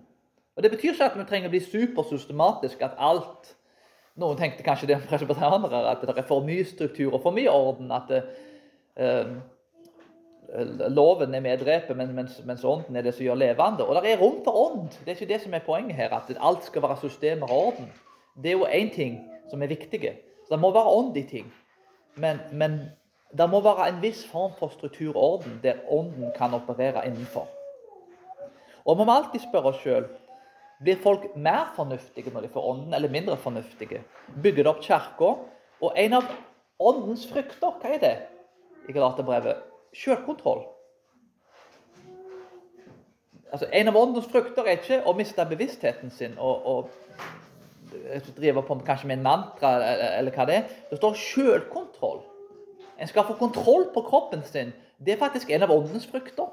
Og 0.56 0.62
Det 0.62 0.70
betyr 0.70 0.92
ikke 0.92 1.04
at 1.04 1.18
vi 1.18 1.24
trenger 1.24 1.48
å 1.48 1.54
bli 1.54 1.60
supersystematiske, 1.64 2.84
at 2.84 2.98
alt 2.98 3.56
Noen 4.20 4.36
tenkte 4.36 4.64
kanskje 4.66 4.88
det 4.90 4.96
om 4.98 5.04
presbyterianere, 5.08 5.78
at 5.88 6.02
det 6.04 6.12
er 6.18 6.26
for 6.28 6.44
mye 6.44 6.64
struktur 6.66 7.14
og 7.14 7.22
for 7.22 7.32
mye 7.32 7.48
orden. 7.48 7.92
At 7.94 8.10
det, 8.10 8.18
eh, 8.96 9.30
loven 10.90 11.34
er 11.34 11.40
medrepet, 11.40 11.96
men, 11.96 12.10
mens, 12.14 12.40
mens, 12.44 12.64
ånden 12.64 12.96
er 12.96 13.06
det 13.06 13.14
som 13.14 13.24
gjør 13.24 13.38
levende. 13.38 13.86
Og 13.86 13.94
det 13.94 14.12
er 14.12 14.20
rom 14.20 14.42
for 14.44 14.58
ånd. 14.66 14.90
Det 14.90 15.08
er 15.08 15.16
ikke 15.16 15.32
det 15.32 15.40
som 15.40 15.54
er 15.54 15.64
poenget 15.64 15.96
her, 15.96 16.12
at 16.12 16.36
alt 16.36 16.64
skal 16.64 16.82
være 16.82 16.98
systemer 17.00 17.46
og 17.46 17.66
orden. 17.66 17.92
Det 18.42 18.50
er 18.50 18.58
jo 18.58 18.66
én 18.66 18.92
ting 18.94 19.20
som 19.50 19.62
er 19.62 19.72
viktig. 19.72 20.02
Så 20.44 20.54
det 20.54 20.60
må 20.60 20.72
være 20.74 20.92
ånd 20.98 21.16
i 21.16 21.22
ting. 21.22 21.52
Men, 22.16 22.40
men 22.52 22.80
det 23.38 23.46
må 23.50 23.60
være 23.62 23.88
en 23.88 24.00
viss 24.02 24.24
form 24.26 24.52
for 24.58 24.72
strukturorden 24.74 25.60
der 25.62 25.82
ånden 25.88 26.32
kan 26.36 26.54
operere 26.54 27.06
innenfor. 27.06 27.46
Og 28.84 28.98
vi 28.98 29.04
må 29.04 29.14
alltid 29.14 29.44
spørre 29.44 29.70
oss 29.70 29.82
sjøl 29.84 30.08
blir 30.80 30.96
folk 30.96 31.36
mer 31.36 31.72
fornuftige 31.76 32.32
når 32.32 32.46
de 32.46 32.52
får 32.54 32.68
ånden, 32.72 32.94
eller 32.94 33.12
mindre 33.12 33.36
fornuftige. 33.36 34.02
Bygger 34.42 34.64
det 34.64 34.70
opp 34.72 34.82
kirka. 34.84 35.34
Og 35.80 35.96
en 35.96 36.16
av 36.16 36.28
åndens 36.80 37.26
frykter, 37.28 37.76
hva 37.80 37.94
er 37.94 38.00
det 38.00 38.14
i 38.88 38.94
Galaterbrevet? 38.96 39.60
Sjølkontroll. 39.92 40.64
Altså, 43.50 43.66
en 43.72 43.90
av 43.90 43.96
åndens 43.98 44.28
frukter 44.30 44.64
er 44.64 44.78
ikke 44.78 45.02
å 45.04 45.14
miste 45.18 45.44
bevisstheten 45.50 46.12
sin 46.14 46.36
og, 46.38 46.66
og 46.70 48.30
drive 48.36 48.62
på 48.62 48.76
kanskje 48.86 49.10
med 49.10 49.18
en 49.18 49.26
mantra 49.26 49.72
eller 50.20 50.32
hva 50.32 50.46
det 50.48 50.60
er. 50.60 50.76
Det 50.90 51.00
står 51.00 51.18
sjølkontroll. 51.18 52.22
En 53.00 53.08
skal 53.08 53.24
få 53.24 53.34
kontroll 53.40 53.88
på 53.94 54.02
kroppen 54.04 54.42
sin. 54.44 54.74
Det 54.98 55.14
er 55.14 55.22
faktisk 55.22 55.50
en 55.50 55.64
av 55.64 55.72
åndens 55.72 56.06
frukter. 56.06 56.50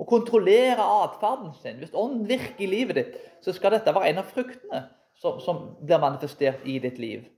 Å 0.00 0.06
kontrollere 0.08 0.80
atferden 1.04 1.52
sin. 1.60 1.76
Hvis 1.82 1.92
ånden 1.92 2.24
virker 2.28 2.64
i 2.64 2.70
livet 2.70 2.96
ditt, 2.96 3.18
så 3.44 3.52
skal 3.52 3.76
dette 3.76 3.92
være 3.92 4.08
en 4.08 4.22
av 4.22 4.30
fruktene 4.32 4.86
som, 5.20 5.36
som 5.40 5.60
blir 5.82 6.00
manifestert 6.00 6.64
i 6.64 6.78
ditt 6.82 6.98
liv. 6.98 7.28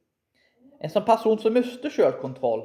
En 0.80 0.92
sånn 0.92 1.06
person 1.06 1.38
som 1.40 1.54
mister 1.56 1.90
selvkontroll, 1.90 2.64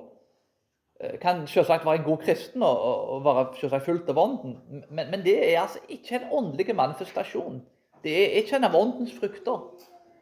eh, 1.02 1.18
kan 1.24 1.42
selvsagt 1.50 1.88
være 1.88 2.04
en 2.04 2.08
god 2.08 2.24
kristen 2.24 2.64
og, 2.66 2.86
og 3.16 3.26
være 3.26 3.48
selvsagt 3.60 3.88
fullt 3.88 4.14
av 4.14 4.22
ånden, 4.22 4.56
men, 4.90 5.10
men, 5.10 5.26
det 5.26 5.38
er 5.40 5.64
altså 5.64 5.82
ikke 5.90 6.20
en 6.20 6.32
åndelig 6.42 6.76
manifestasjon. 6.76 7.62
Det 8.04 8.16
er 8.16 8.40
ikke 8.40 8.60
en 8.60 8.70
av 8.70 8.78
åndens 8.78 9.16
frukter. 9.18 9.66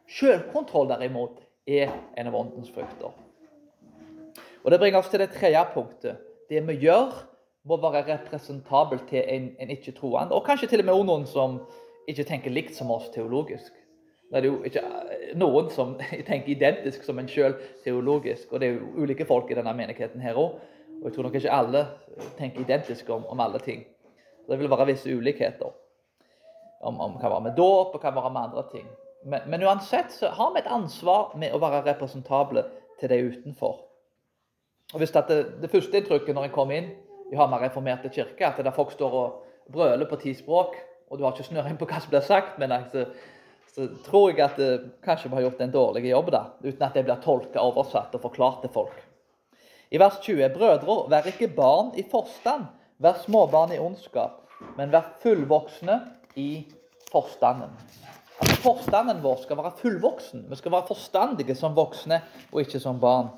Selvkontroll, 0.08 0.90
derimot, 0.94 1.42
er 1.68 1.92
en 2.18 2.30
av 2.32 2.38
åndens 2.40 2.72
frukter. 2.74 3.12
Og 4.68 4.72
Det 4.72 4.80
bringer 4.80 5.00
oss 5.00 5.08
til 5.08 5.22
det 5.24 5.30
tredje 5.32 5.62
punktet. 5.72 6.18
Det 6.50 6.60
vi 6.68 6.74
gjør, 6.82 7.14
må 7.64 7.78
være 7.80 8.02
representabelt 8.10 9.06
til 9.08 9.24
en, 9.24 9.46
en 9.60 9.70
ikke-troende. 9.72 10.36
Og 10.36 10.44
kanskje 10.44 10.68
til 10.68 10.84
og 10.84 10.90
med 10.90 11.06
noen 11.08 11.24
som 11.28 11.62
ikke 12.08 12.26
tenker 12.28 12.52
likt 12.52 12.76
som 12.76 12.92
oss 12.92 13.08
teologisk. 13.14 13.72
Det 14.28 14.42
er 14.42 14.50
jo 14.50 14.58
ikke 14.68 14.84
eh, 14.84 15.32
noen 15.40 15.70
som 15.72 15.94
tenker 16.30 16.52
identisk 16.52 17.08
som 17.08 17.20
en 17.20 17.32
sjøl 17.32 17.56
teologisk. 17.86 18.52
Og 18.52 18.60
det 18.60 18.68
er 18.68 18.76
jo 18.76 19.06
ulike 19.06 19.30
folk 19.32 19.48
i 19.52 19.56
denne 19.56 19.72
menigheten 19.72 20.20
her 20.20 20.36
òg. 20.36 20.60
Og 20.98 21.08
jeg 21.08 21.16
tror 21.16 21.30
nok 21.30 21.40
ikke 21.40 21.56
alle 21.62 21.86
tenker 22.36 22.68
identisk 22.68 23.16
om, 23.16 23.24
om 23.32 23.48
alle 23.48 23.64
ting. 23.64 23.88
Det 24.52 24.60
vil 24.60 24.72
være 24.76 24.92
visse 24.92 25.16
ulikheter. 25.16 25.72
Om, 26.84 27.00
om 27.00 27.16
kan 27.22 27.32
være 27.32 27.48
med 27.48 27.56
dåp 27.56 27.96
og 27.96 28.04
kan 28.04 28.20
være 28.20 28.36
med 28.36 28.50
andre 28.50 28.68
ting. 28.76 28.92
Men, 29.24 29.48
men, 29.48 29.64
uansett 29.64 30.12
så 30.12 30.36
har 30.36 30.52
vi 30.52 30.60
et 30.60 30.72
ansvar 30.76 31.38
med 31.40 31.56
å 31.56 31.64
være 31.64 31.86
representable 31.88 32.68
til 33.00 33.16
de 33.16 33.24
utenfor. 33.32 33.87
Og 34.94 35.02
hvis 35.02 35.12
det, 35.12 35.40
det 35.62 35.72
første 35.72 36.00
inntrykket 36.00 36.36
når 36.36 36.48
en 36.48 36.54
kommer 36.56 36.80
inn 36.80 36.92
i 37.32 37.36
Hamar 37.36 37.64
reformerte 37.66 38.12
kirke, 38.14 38.48
at 38.48 38.60
der 38.64 38.76
folk 38.76 38.94
står 38.96 39.18
og 39.20 39.72
brøler 39.72 40.08
på 40.08 40.20
ti 40.22 40.34
språk, 40.38 40.78
og 41.10 41.18
du 41.18 41.26
har 41.26 41.36
ikke 41.36 41.48
snøring 41.50 41.76
på 41.80 41.88
hva 41.88 42.00
som 42.04 42.12
blir 42.12 42.24
sagt, 42.24 42.56
men 42.60 42.72
altså, 42.72 43.06
så 43.74 43.88
tror 44.06 44.32
jeg 44.32 44.44
at 44.46 44.56
det, 44.60 44.70
eh, 44.74 44.88
kanskje 45.04 45.30
vi 45.30 45.36
har 45.36 45.46
gjort 45.48 45.62
en 45.62 45.74
dårlig 45.76 46.10
jobb 46.10 46.32
da, 46.32 46.44
uten 46.64 46.88
at 46.88 46.96
det 46.96 47.04
blir 47.08 47.20
tolka, 47.24 47.64
oversatt 47.64 48.16
og 48.16 48.24
forklart 48.24 48.64
til 48.64 48.74
folk. 48.74 48.96
I 49.92 50.00
vers 50.00 50.20
20.: 50.24 50.50
Brødre, 50.56 50.98
vær 51.12 51.28
ikke 51.30 51.48
barn 51.56 51.94
i 51.96 52.04
forstand, 52.12 52.66
vær 53.00 53.20
småbarn 53.24 53.76
i 53.76 53.80
ondskap, 53.80 54.42
men 54.78 54.92
vær 54.92 55.14
fullvoksne 55.24 56.00
i 56.36 56.66
forstanden. 57.12 57.72
At 58.42 58.58
forstanden 58.62 59.24
vår 59.24 59.44
skal 59.44 59.58
være 59.58 59.72
fullvoksen. 59.80 60.46
Vi 60.50 60.56
skal 60.56 60.72
være 60.72 60.88
forstandige 60.88 61.56
som 61.56 61.76
voksne 61.76 62.22
og 62.52 62.60
ikke 62.62 62.80
som 62.80 63.00
barn. 63.00 63.32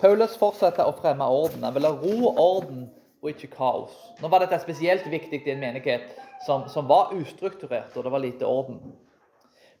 Paulus 0.00 0.36
fortsetter 0.40 0.86
å 0.86 0.94
fremme 0.98 1.26
orden. 1.30 1.64
Han 1.64 1.74
vil 1.76 1.86
ha 1.88 1.94
ro 1.94 2.14
og 2.30 2.40
orden 2.40 2.84
og 3.24 3.30
ikke 3.30 3.52
kaos. 3.54 3.94
Nå 4.20 4.28
var 4.28 4.44
dette 4.44 4.58
spesielt 4.62 5.06
viktig 5.10 5.40
i 5.46 5.54
en 5.54 5.62
menighet 5.62 6.10
som, 6.44 6.66
som 6.68 6.88
var 6.90 7.14
ustrukturert, 7.16 7.94
og 7.96 8.04
det 8.04 8.12
var 8.12 8.22
lite 8.22 8.48
orden. 8.48 8.80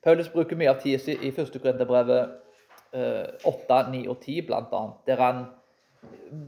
Paulus 0.04 0.30
bruker 0.32 0.56
mye 0.56 0.72
av 0.72 0.80
tida 0.82 1.12
i 1.12 1.32
1. 1.32 1.52
Korinterbrevet 1.58 2.96
eh, 2.96 3.50
8, 3.50 3.82
9 3.92 4.06
og 4.12 4.16
10 4.20 4.46
bl.a., 4.48 4.82
der 5.08 5.20
han 5.20 5.44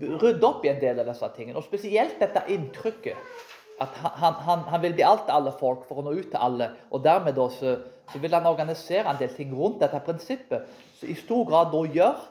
rydder 0.00 0.48
opp 0.48 0.64
i 0.64 0.72
en 0.72 0.80
del 0.80 1.00
av 1.00 1.10
disse 1.10 1.28
tingene. 1.36 1.60
Og 1.60 1.68
spesielt 1.68 2.18
dette 2.20 2.44
inntrykket 2.52 3.44
at 3.80 3.96
han, 4.00 4.40
han, 4.46 4.64
han 4.70 4.82
vil 4.84 4.96
bli 4.96 5.04
alt 5.04 5.26
til 5.28 5.36
alle 5.36 5.52
folk 5.60 5.84
for 5.88 6.00
å 6.00 6.06
nå 6.06 6.16
ut 6.16 6.30
til 6.32 6.40
alle. 6.40 6.70
Og 6.96 7.04
dermed 7.04 7.36
da 7.36 7.48
så 7.52 7.76
vil 8.14 8.32
han 8.32 8.48
organisere 8.48 9.08
en 9.10 9.20
del 9.20 9.32
ting 9.36 9.52
rundt 9.56 9.82
dette 9.82 10.00
prinsippet, 10.04 10.68
som 10.96 11.12
i 11.12 11.16
stor 11.18 11.44
grad 11.48 11.72
da 11.74 11.82
gjør 11.92 12.22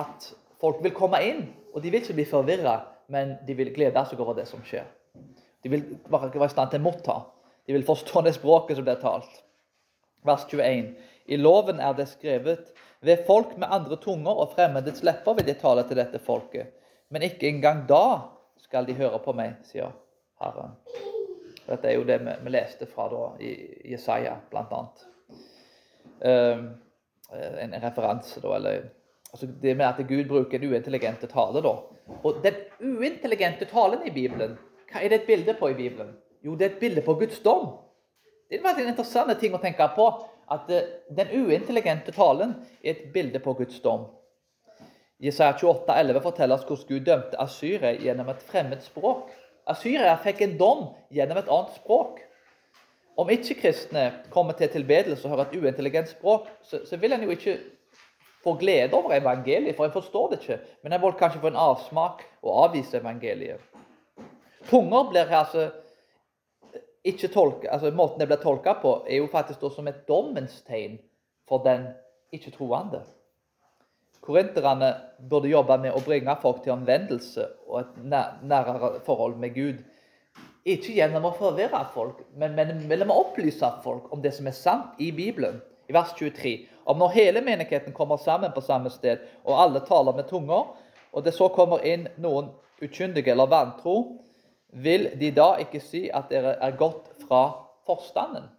at 0.00 0.32
Folk 0.64 0.80
vil 0.80 0.94
komme 0.96 1.20
inn, 1.20 1.42
og 1.76 1.82
de 1.84 1.90
vil 1.92 2.00
ikke 2.00 2.16
bli 2.16 2.24
forvirra, 2.24 2.78
men 3.12 3.34
de 3.44 3.56
vil 3.58 3.68
glede 3.74 4.00
seg 4.08 4.20
over 4.24 4.38
det 4.38 4.46
som 4.48 4.62
skjer. 4.64 4.86
De 5.60 5.68
vil 5.68 5.82
være, 6.08 6.30
være 6.32 6.48
i 6.48 6.52
stand 6.54 6.72
til 6.72 6.80
å 6.80 6.86
motta. 6.86 7.16
De 7.68 7.76
vil 7.76 7.84
forstå 7.84 8.22
det 8.24 8.32
språket 8.38 8.78
som 8.78 8.86
blir 8.86 8.96
talt. 9.02 9.42
Vers 10.24 10.46
21. 10.48 10.94
I 11.28 11.36
loven 11.36 11.82
er 11.84 11.92
det 11.98 12.08
skrevet 12.08 12.72
ved 13.04 13.26
folk 13.26 13.58
med 13.60 13.68
andre 13.68 13.98
tunger 14.00 14.40
og 14.40 14.54
fremmedets 14.56 15.04
lepper 15.04 15.36
vil 15.36 15.48
de 15.50 15.56
tale 15.60 15.84
til 15.84 16.00
dette 16.00 16.20
folket. 16.24 16.72
Men 17.12 17.26
ikke 17.26 17.50
engang 17.50 17.84
da 17.88 18.30
skal 18.64 18.88
de 18.88 18.96
høre 18.96 19.20
på 19.20 19.36
meg, 19.36 19.58
sier 19.68 19.92
Herren. 20.40 20.72
Dette 21.66 21.90
er 21.90 21.98
jo 21.98 22.06
det 22.08 22.22
vi, 22.24 22.52
leste 22.52 22.88
fra 22.88 23.10
da, 23.12 23.26
i 23.44 23.52
Jesaja, 23.92 24.38
blant 24.48 24.72
annet. 24.72 25.04
Um, 26.24 26.64
en 27.60 27.76
referanse, 27.84 28.40
da, 28.40 28.56
eller 28.56 28.88
Altså 29.34 29.48
det 29.62 29.72
med 29.76 29.86
at 29.86 29.98
Gud 30.08 30.28
bruker 30.30 30.58
en 30.58 30.68
uintelligente 30.70 31.26
tale. 31.26 31.62
da. 31.62 31.72
Og 32.22 32.36
den 32.44 32.54
uintelligente 32.80 33.66
talen 33.66 34.06
i 34.06 34.10
Bibelen, 34.14 34.58
hva 34.92 35.02
er 35.02 35.10
det 35.10 35.20
et 35.20 35.26
bilde 35.26 35.56
på 35.58 35.72
i 35.72 35.74
Bibelen? 35.74 36.12
Jo, 36.44 36.54
det 36.54 36.64
er 36.64 36.70
et 36.70 36.78
bilde 36.80 37.02
på 37.02 37.16
Guds 37.18 37.40
dom. 37.42 37.72
Det 38.50 38.60
er 38.60 38.78
en 38.78 38.92
interessant 38.92 39.32
ting 39.40 39.54
å 39.54 39.58
tenke 39.58 39.88
på. 39.96 40.06
At 40.54 40.70
eh, 40.70 40.86
den 41.16 41.32
uintelligente 41.34 42.12
talen 42.12 42.54
er 42.84 42.92
et 42.92 43.08
bilde 43.14 43.40
på 43.42 43.56
Guds 43.58 43.80
dom. 43.80 44.06
Jesaja 45.18 45.56
28, 45.56 45.96
11 45.98 46.22
forteller 46.22 46.54
oss 46.54 46.66
hvordan 46.68 46.86
Gud 46.88 47.06
dømte 47.08 47.40
Asyria 47.40 47.94
gjennom 47.98 48.28
et 48.30 48.44
fremmed 48.44 48.82
språk. 48.84 49.32
Asyria 49.66 50.14
fikk 50.22 50.44
en 50.44 50.58
dom 50.60 50.86
gjennom 51.10 51.40
et 51.40 51.50
annet 51.50 51.74
språk. 51.80 52.20
Om 53.18 53.30
ikke-kristne 53.30 54.04
kommer 54.30 54.54
til 54.58 54.70
tilbedelse 54.70 55.26
og 55.26 55.34
hører 55.34 55.48
et 55.48 55.58
uintelligent 55.62 56.10
språk, 56.12 56.46
så, 56.62 56.84
så 56.86 56.98
vil 57.00 57.14
en 57.16 57.24
jo 57.24 57.34
ikke 57.34 57.56
får 58.44 58.58
glede 58.60 58.96
over 58.96 59.16
evangeliet, 59.16 59.76
for 59.76 59.88
jeg 59.88 59.96
forstår 59.96 60.30
det 60.30 60.40
ikke. 60.42 60.58
Men 60.82 60.92
jeg 60.92 61.02
vil 61.02 61.16
kanskje 61.18 61.40
få 61.40 61.50
en 61.52 61.62
avsmak 61.64 62.22
og 62.42 62.60
avvise 62.66 63.00
evangeliet. 63.00 63.60
Tunger 64.68 65.10
blir 65.10 65.32
altså 65.32 65.70
ikke 67.04 67.28
tolka, 67.28 67.68
altså 67.68 67.90
Måten 67.92 68.20
det 68.20 68.28
blir 68.30 68.40
tolka 68.40 68.78
på, 68.80 68.94
er 69.08 69.20
jo 69.20 69.28
faktisk 69.32 69.66
som 69.74 69.88
et 69.88 70.06
dommens 70.08 70.62
tegn 70.64 70.96
for 71.48 71.64
den 71.64 71.90
ikke-troende. 72.32 73.02
Korinterne 74.24 74.94
burde 75.30 75.50
jobbe 75.52 75.76
med 75.82 75.92
å 75.92 76.00
bringe 76.00 76.32
folk 76.40 76.62
til 76.64 76.72
omvendelse 76.72 77.44
og 77.68 77.82
et 77.82 77.98
nærere 78.08 78.94
forhold 79.04 79.36
med 79.36 79.52
Gud. 79.52 79.82
Ikke 80.64 80.94
gjennom 80.96 81.26
å 81.28 81.34
forvirre 81.36 81.82
folk, 81.92 82.22
men 82.40 82.56
mellom 82.88 83.12
å 83.12 83.18
opplyse 83.26 83.68
folk 83.84 84.08
om 84.16 84.22
det 84.24 84.32
som 84.32 84.48
er 84.48 84.56
sant 84.56 84.96
i 84.96 85.10
Bibelen. 85.12 85.60
I 85.88 85.92
vers 85.92 86.14
23 86.18 86.54
om 86.84 86.98
når 87.00 87.14
hele 87.16 87.40
menigheten 87.40 87.92
kommer 87.92 88.16
sammen 88.20 88.52
på 88.52 88.60
samme 88.60 88.90
sted, 88.92 89.22
og 89.44 89.60
alle 89.62 89.80
taler 89.88 90.16
med 90.16 90.28
tunger, 90.28 90.74
og 91.12 91.24
det 91.24 91.32
så 91.34 91.48
kommer 91.48 91.84
inn 91.86 92.08
noen 92.20 92.50
ukyndige 92.82 93.32
eller 93.32 93.48
vantro, 93.48 94.18
vil 94.68 95.08
de 95.20 95.30
da 95.32 95.54
ikke 95.62 95.80
si 95.80 96.08
at 96.12 96.28
dere 96.32 96.58
er 96.60 96.76
gått 96.76 97.08
fra 97.24 97.46
forstanden? 97.88 98.50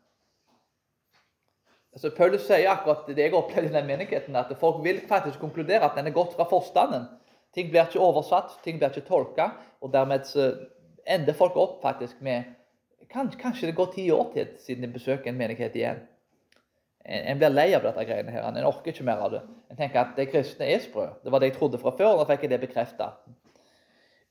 så 1.95 2.09
Paulus 2.11 2.43
sier 2.43 2.67
akkurat 2.67 3.05
det 3.07 3.23
jeg 3.23 3.35
opplevde 3.37 3.69
i 3.69 3.75
den 3.77 3.85
menigheten, 3.87 4.35
at 4.35 4.49
folk 4.59 4.81
vil 4.83 4.97
faktisk 5.07 5.39
konkludere 5.39 5.87
at 5.87 5.95
den 5.95 6.09
er 6.09 6.15
gått 6.15 6.33
fra 6.35 6.43
forstanden. 6.49 7.05
Ting 7.55 7.69
blir 7.71 7.85
ikke 7.85 8.01
oversatt, 8.03 8.57
ting 8.65 8.81
blir 8.81 8.91
ikke 8.91 9.05
tolka, 9.07 9.45
og 9.79 9.93
dermed 9.93 10.27
ender 11.07 11.37
folk 11.37 11.55
opp 11.55 11.77
faktisk 11.85 12.19
med 12.19 12.51
kanskje 13.07 13.69
det 13.69 13.77
går 13.77 13.93
ti 13.93 14.09
år 14.11 14.27
til 14.33 14.51
siden 14.59 14.83
de 14.83 14.91
besøker 14.91 15.31
en 15.31 15.37
menighet 15.39 15.75
igjen. 15.77 16.01
En, 17.05 17.37
blir 17.37 17.53
lei 17.53 17.67
av 17.77 17.83
dette 17.85 18.05
greiene 18.07 18.33
her. 18.33 18.45
En 18.49 18.65
orker 18.65 18.89
ikke 18.93 19.05
mer 19.05 19.21
av 19.21 19.33
det. 19.35 19.41
En 19.69 19.77
tenker 19.77 20.01
at 20.01 20.15
de 20.17 20.25
kristne 20.29 20.65
er 20.73 20.81
sprø. 20.81 21.05
Det 21.21 21.33
var 21.33 21.41
det 21.41 21.51
jeg 21.51 21.57
trodde 21.59 21.81
fra 21.81 21.93
før, 21.93 22.15
da 22.17 22.25
fikk 22.29 22.47
jeg 22.47 22.55
det 22.55 22.61
bekrefta. 22.63 23.11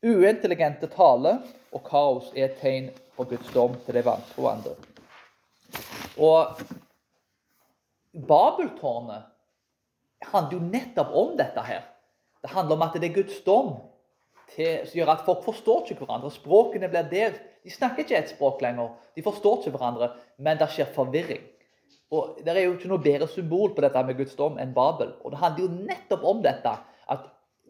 Uintelligente 0.05 0.91
tale 0.93 1.37
og 1.73 1.85
kaos 1.87 2.33
er 2.35 2.49
et 2.49 2.59
tegn 2.61 2.91
på 3.15 3.29
Guds 3.31 3.53
dom 3.55 3.79
til 3.87 3.97
de 3.97 4.03
vantroende. 4.05 4.75
Og 6.19 6.59
Babeltårnet 8.15 9.31
handler 10.33 10.59
jo 10.59 10.67
nettopp 10.67 11.15
om 11.15 11.33
dette 11.39 11.63
her. 11.65 11.87
Det 12.43 12.53
handler 12.53 12.77
om 12.77 12.85
at 12.87 12.99
det 12.99 13.09
er 13.09 13.17
Guds 13.23 13.41
dom 13.47 13.77
til, 14.55 14.83
som 14.85 14.99
gjør 14.99 15.15
at 15.15 15.25
folk 15.27 15.47
forstår 15.47 15.87
ikke 15.87 16.05
hverandre. 16.05 16.31
Språkene 16.35 16.91
blir 16.91 17.07
delt. 17.11 17.41
De 17.65 17.73
snakker 17.73 18.05
ikke 18.05 18.19
ett 18.19 18.35
språk 18.35 18.61
lenger. 18.63 18.93
De 19.17 19.25
forstår 19.25 19.63
ikke 19.63 19.79
hverandre, 19.79 20.11
men 20.37 20.59
det 20.61 20.69
skjer 20.75 20.91
forvirring. 20.95 21.54
Og 22.15 22.41
Det 22.45 22.55
er 22.55 22.67
jo 22.67 22.75
ikke 22.77 22.91
noe 22.91 23.03
bedre 23.03 23.29
symbol 23.31 23.73
på 23.75 23.83
dette 23.85 24.03
med 24.07 24.19
Guds 24.19 24.37
dom 24.39 24.59
enn 24.63 24.75
Babel. 24.77 25.15
Og 25.23 25.35
Det 25.35 25.41
handler 25.41 25.65
jo 25.65 25.87
nettopp 25.91 26.27
om 26.31 26.43
dette, 26.45 26.75
at 27.11 27.27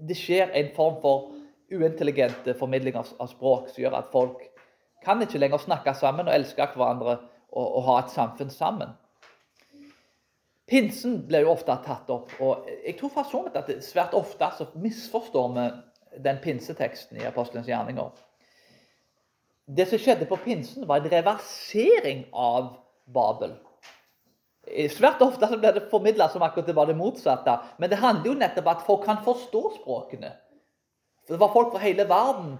det 0.09 0.16
skjer 0.18 0.52
en 0.59 0.72
form 0.76 0.98
for 1.02 1.30
uintelligent 1.72 2.50
formidling 2.59 2.98
av, 2.98 3.09
av 3.22 3.30
språk 3.30 3.70
som 3.70 3.83
gjør 3.83 3.96
at 3.98 4.11
folk 4.12 4.42
kan 5.04 5.22
ikke 5.22 5.40
lenger 5.40 5.62
snakke 5.62 5.94
sammen 5.96 6.28
og 6.28 6.35
elske 6.35 6.66
hverandre 6.74 7.16
og, 7.52 7.64
og 7.64 7.83
ha 7.88 7.96
et 8.02 8.12
samfunn 8.14 8.52
sammen. 8.52 8.94
Pinsen 10.70 11.18
blir 11.28 11.44
jo 11.44 11.52
ofte 11.52 11.74
tatt 11.85 12.09
opp, 12.11 12.30
og 12.40 12.68
jeg 12.87 12.96
tror 12.96 13.12
vidt 13.44 13.59
at 13.61 13.72
svært 13.85 14.14
ofte 14.16 14.48
så 14.57 14.66
misforstår 14.80 15.50
vi 15.57 15.66
den 16.24 16.38
pinseteksten 16.40 17.20
i 17.20 17.26
Apostelens 17.28 17.68
gjerninger. 17.68 18.14
Det 19.64 19.87
som 19.88 20.00
skjedde 20.00 20.28
på 20.28 20.38
pinsen, 20.44 20.87
var 20.88 21.02
en 21.02 21.12
reversering 21.12 22.24
av 22.33 22.74
Babel. 23.12 23.54
Svært 24.90 25.22
ofte 25.22 25.48
så 25.50 25.59
ble 25.61 25.72
det 25.77 25.88
formidla 25.90 26.31
som 26.33 26.42
akkurat 26.42 26.68
det 26.70 26.77
var 26.77 26.88
det 26.88 26.96
motsatte. 26.96 27.59
Men 27.79 27.90
det 27.92 28.00
handler 28.00 28.31
jo 28.31 28.38
nettopp 28.40 28.66
om 28.66 28.72
at 28.72 28.87
folk 28.87 29.05
kan 29.05 29.20
forstå 29.24 29.62
språkene. 29.81 30.33
Det 31.29 31.40
var 31.40 31.53
folk 31.53 31.72
fra 31.72 31.83
hele 31.85 32.07
verden 32.09 32.57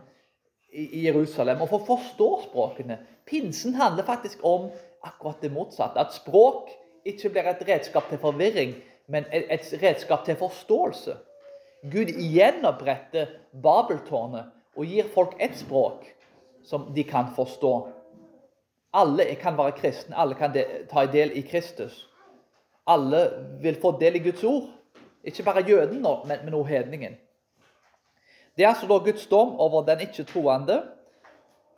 i 0.75 1.05
Jerusalem, 1.05 1.61
og 1.63 1.71
folk 1.71 1.87
forstår 1.87 2.47
språkene. 2.49 2.99
Pinsen 3.29 3.77
handler 3.79 4.05
faktisk 4.05 4.43
om 4.45 4.71
akkurat 5.05 5.41
det 5.41 5.53
motsatte. 5.53 6.01
At 6.01 6.17
språk 6.17 6.73
ikke 7.05 7.31
blir 7.31 7.49
et 7.51 7.65
redskap 7.69 8.09
til 8.11 8.21
forvirring, 8.21 8.75
men 9.07 9.29
et 9.33 9.69
redskap 9.83 10.25
til 10.25 10.37
forståelse. 10.41 11.17
Gud 11.93 12.09
gjenoppretter 12.17 13.35
Babeltårnet 13.63 14.53
og 14.77 14.89
gir 14.89 15.09
folk 15.15 15.37
et 15.39 15.57
språk 15.59 16.07
som 16.65 16.89
de 16.97 17.05
kan 17.05 17.29
forstå. 17.37 17.73
Alle 18.95 19.27
kan 19.41 19.57
være 19.59 19.75
kristne, 19.79 20.17
alle 20.17 20.37
kan 20.39 20.55
ta 20.91 21.07
del 21.11 21.33
i 21.35 21.43
Kristus. 21.43 22.05
Alle 22.87 23.25
vil 23.63 23.79
få 23.81 23.97
del 24.01 24.17
i 24.17 24.23
Guds 24.23 24.45
ord. 24.45 24.69
Ikke 25.25 25.43
bare 25.43 25.65
jøden, 25.67 26.03
nå, 26.05 26.19
men, 26.29 26.45
men 26.45 26.55
også 26.55 26.69
hedningen. 26.69 27.17
Det 28.57 28.65
er 28.65 28.69
altså 28.69 28.87
da 28.87 28.99
Guds 29.03 29.27
dom 29.27 29.57
over 29.61 29.83
den 29.87 30.05
ikke-troende, 30.05 30.83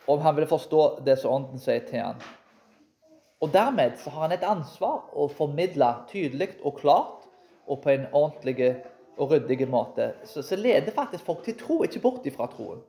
om 0.07 0.21
han 0.21 0.37
vil 0.37 0.47
forstå 0.47 0.83
det 1.07 1.19
som 1.19 1.33
Ånden 1.33 1.63
sier 1.63 1.87
til 1.87 2.03
han. 2.03 2.21
Og 3.41 3.53
Dermed 3.53 3.97
så 4.03 4.11
har 4.11 4.27
han 4.27 4.35
et 4.37 4.45
ansvar 4.45 5.09
å 5.13 5.29
formidle 5.29 5.89
tydelig 6.11 6.51
og 6.63 6.77
klart 6.81 7.25
og 7.67 7.81
på 7.83 7.95
en 7.95 8.07
ordentlig 8.13 8.77
og 9.17 9.31
ryddig 9.31 9.69
måte, 9.69 10.13
så, 10.25 10.43
så 10.43 10.57
leder 10.57 10.93
faktisk 10.93 11.25
folk 11.25 11.43
til 11.45 11.57
tro, 11.59 11.81
ikke 11.85 12.03
bort 12.05 12.27
ifra 12.29 12.47
troen. 12.53 12.83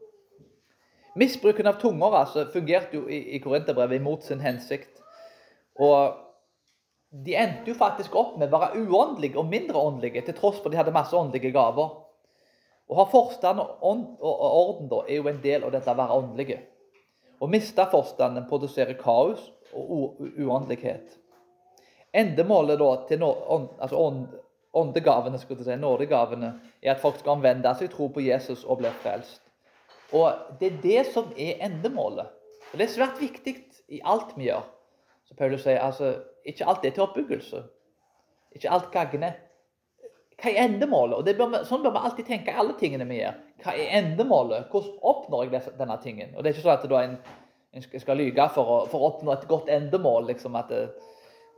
Misbruken 1.17 1.67
av 1.67 1.80
tunger 1.82 2.13
altså, 2.19 2.45
fungerte 2.53 2.99
jo 2.99 3.08
i, 3.10 3.19
i 3.36 3.41
Korinterbrevet 3.41 3.99
imot 4.01 4.25
sin 4.27 4.43
hensikt. 4.43 5.01
Og 5.82 6.17
de 7.10 7.36
endte 7.39 7.71
jo 7.71 7.77
faktisk 7.77 8.15
opp 8.19 8.36
med 8.38 8.51
å 8.51 8.60
være 8.60 8.84
uåndelige 8.84 9.39
og 9.39 9.49
mindre 9.49 9.80
åndelige, 9.80 10.25
til 10.27 10.38
tross 10.38 10.60
for 10.60 10.69
at 10.69 10.75
de 10.75 10.82
hadde 10.82 10.95
masse 10.95 11.15
åndelige 11.17 11.53
gaver. 11.56 11.93
Å 12.88 12.97
ha 12.99 13.06
forstand 13.12 13.60
og, 13.60 14.17
orden 14.23 14.89
da, 14.91 15.03
er 15.08 15.21
jo 15.21 15.30
en 15.32 15.41
del 15.43 15.65
av 15.67 15.73
dette 15.73 15.91
å 15.91 15.97
være 15.97 16.19
åndelige. 16.21 16.60
Å 17.39 17.49
miste 17.51 17.86
forstanden 17.91 18.47
produserer 18.49 18.97
kaos 18.99 19.41
og 19.77 20.21
uåndelighet. 20.38 21.17
Endemålet 22.17 22.80
da 22.80 22.91
til 23.10 23.19
no, 23.21 23.34
ånd, 23.56 23.67
altså 23.84 23.99
ånd, 23.99 24.38
åndegavene, 24.77 25.39
skulle 25.41 25.62
jeg 25.62 25.75
si, 25.75 25.82
nådegavene, 25.82 26.53
er 26.82 26.93
at 26.93 27.03
folk 27.03 27.19
skal 27.19 27.38
omvende 27.38 27.73
seg, 27.77 27.91
tro 27.91 28.08
på 28.13 28.23
Jesus 28.25 28.63
og 28.65 28.82
bli 28.82 28.93
frelst. 29.03 29.46
Og 30.15 30.60
Det 30.60 30.67
er 30.67 30.82
det 30.84 31.06
som 31.13 31.32
er 31.38 31.63
endemålet. 31.65 32.28
Og 32.72 32.78
Det 32.78 32.86
er 32.86 32.93
svært 32.93 33.22
viktig 33.22 33.56
i 33.89 34.02
alt 34.04 34.38
vi 34.38 34.48
gjør. 34.48 34.63
Så 35.28 35.36
Paulus 35.36 35.63
sier 35.63 35.80
altså, 35.84 36.13
ikke 36.46 36.65
alt 36.65 36.86
er 36.86 36.96
til 36.96 37.04
oppbyggelse. 37.04 37.63
Ikke 38.56 38.72
alt 38.72 38.91
gagner. 38.91 39.36
Hva 40.38 40.52
er 40.52 40.67
endemålet? 40.67 41.17
Og 41.17 41.38
bør, 41.38 41.63
Sånn 41.65 41.84
bør 41.84 41.96
vi 41.96 42.04
alltid 42.06 42.28
tenke 42.28 42.56
alle 42.56 42.78
tingene 42.80 43.08
vi 43.10 43.20
gjør. 43.20 43.39
Hva 43.63 43.74
er 43.74 43.96
endemålet? 44.00 44.70
Hvordan 44.72 45.00
oppnår 45.02 45.48
jeg 45.48 45.76
denne 45.80 45.98
tingen? 46.04 46.36
Og 46.36 46.43
Det 46.43 46.52
er 46.52 46.56
ikke 46.56 46.67
sånn 46.67 46.78
at 46.78 46.98
en, 47.04 47.17
en 47.74 47.88
skal 48.00 48.22
lyge 48.22 48.50
for 48.56 48.74
å, 48.74 48.78
for 48.91 49.02
å, 49.02 49.12
oppnå 49.12 49.34
et 49.34 49.48
godt 49.50 49.72
endemål. 49.74 50.30
liksom 50.32 50.56
At 50.56 50.70
det, 50.72 50.86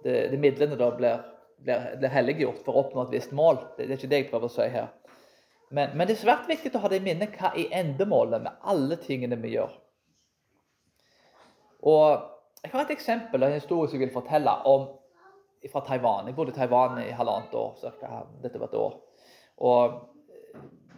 det, 0.03 0.15
det 0.31 0.41
midlene 0.41 0.79
da 0.79 0.89
blir 0.95 1.19
blir, 1.63 1.97
blir 1.99 2.13
helliggjort 2.13 2.63
for 2.65 2.75
å 2.75 2.85
oppnå 2.85 3.05
et 3.05 3.17
visst 3.17 3.35
mål. 3.35 3.61
Det, 3.77 3.85
det, 3.85 3.91
er 3.91 3.99
ikke 3.99 4.11
det 4.11 4.21
jeg 4.21 4.29
prøver 4.31 4.49
å 4.49 4.53
si 4.53 4.67
her. 4.73 4.89
Men, 5.69 5.93
men 5.93 6.07
det 6.07 6.15
er 6.15 6.23
svært 6.23 6.49
viktig 6.49 6.71
å 6.75 6.81
ha 6.83 6.89
det 6.89 6.99
i 7.01 7.05
minne 7.05 7.29
hva 7.29 7.51
er 7.53 7.73
endemålet 7.81 8.41
med 8.45 8.69
alle 8.71 8.97
tingene 9.01 9.37
vi 9.41 9.53
gjør. 9.57 9.73
Og 11.89 12.35
Jeg 12.59 12.73
har 12.73 12.81
et 12.83 12.89
eksempel, 12.91 13.43
en 13.43 13.53
historie 13.55 13.87
som 13.87 13.95
jeg 13.95 14.09
vil 14.09 14.15
fortelle 14.15 14.51
om 14.67 14.89
fra 15.71 15.79
Taiwan. 15.87 16.27
Jeg 16.27 16.35
bodde 16.35 16.51
i 16.51 16.57
Taiwan 16.57 16.97
i 16.99 17.11
halvannet 17.15 17.53
år. 17.55 17.77
Cirka. 17.79 18.25
Dette 18.43 18.59
var 18.59 18.67
et 18.67 18.75
år. 18.75 18.97
Og 19.63 19.95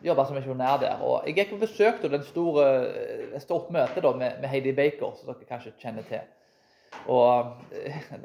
jobba 0.03 0.25
som 0.25 0.38
misjonær 0.38 0.79
der. 0.81 1.03
Og 1.05 1.27
jeg 1.27 1.38
gikk 1.38 1.55
og 1.55 1.63
besøkte 1.67 2.10
den 2.10 2.23
store, 2.25 2.65
et 3.36 3.43
stort 3.43 3.69
møte 3.73 4.01
da, 4.01 4.13
med, 4.17 4.39
med 4.41 4.49
Heidi 4.49 4.73
Baker, 4.77 5.13
som 5.17 5.29
dere 5.29 5.49
kanskje 5.49 5.75
kjenner 5.81 6.07
til. 6.10 6.25
Og 7.10 7.62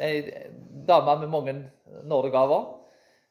eh, 0.01 0.49
dame 0.89 1.19
med 1.21 1.29
mange 1.33 1.57
nådegaver. 2.05 2.65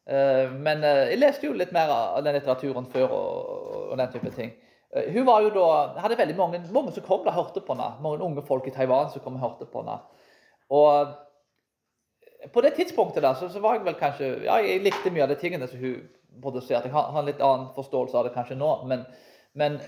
Eh, 0.06 0.52
men 0.52 0.84
eh, 0.86 1.12
jeg 1.13 1.22
leste 1.22 1.48
jo 1.48 1.58
litt 1.58 1.74
mer 1.76 1.91
av 1.91 2.22
den 2.26 2.38
litteraturen 2.38 2.88
før 2.91 3.15
og, 3.18 3.98
den 3.98 4.12
type 4.13 4.32
ting. 4.36 4.54
Hun 5.12 5.26
var 5.28 5.44
jo 5.44 5.50
da, 5.52 5.68
hadde 6.00 6.15
veldig 6.15 6.36
mange, 6.38 6.60
mange 6.72 6.94
som 6.96 7.04
kom 7.04 7.26
og 7.26 7.36
hørte 7.36 7.60
på 7.63 7.76
henne. 7.76 7.98
Mange 8.04 8.24
unge 8.24 8.44
folk 8.48 8.68
i 8.70 8.72
Taiwan 8.72 9.10
som 9.12 9.24
kom 9.24 9.36
og 9.36 9.44
hørte 9.44 9.68
på 9.68 9.82
henne. 9.82 9.98
Og 10.72 11.15
på 12.54 12.62
det 12.63 12.76
tidspunktet 12.78 13.26
da, 13.26 13.34
så, 13.36 13.50
så, 13.52 13.60
var 13.60 13.76
jeg 13.76 13.86
vel 13.86 13.98
kanskje 14.00 14.30
ja, 14.46 14.56
Jeg 14.63 14.84
likte 14.86 15.12
mye 15.12 15.26
av 15.26 15.34
de 15.34 15.38
tingene 15.41 15.68
som 15.68 15.82
hun 15.82 16.06
produserte. 16.41 16.88
Jeg 16.88 16.96
har, 16.96 17.12
har 17.12 17.22
en 17.22 17.28
litt 17.28 17.44
annen 17.44 17.68
forståelse 17.76 18.18
av 18.20 18.28
det 18.28 18.34
kanskje 18.38 18.58
nå. 18.60 18.72
Men, 18.88 19.04
men 19.58 19.80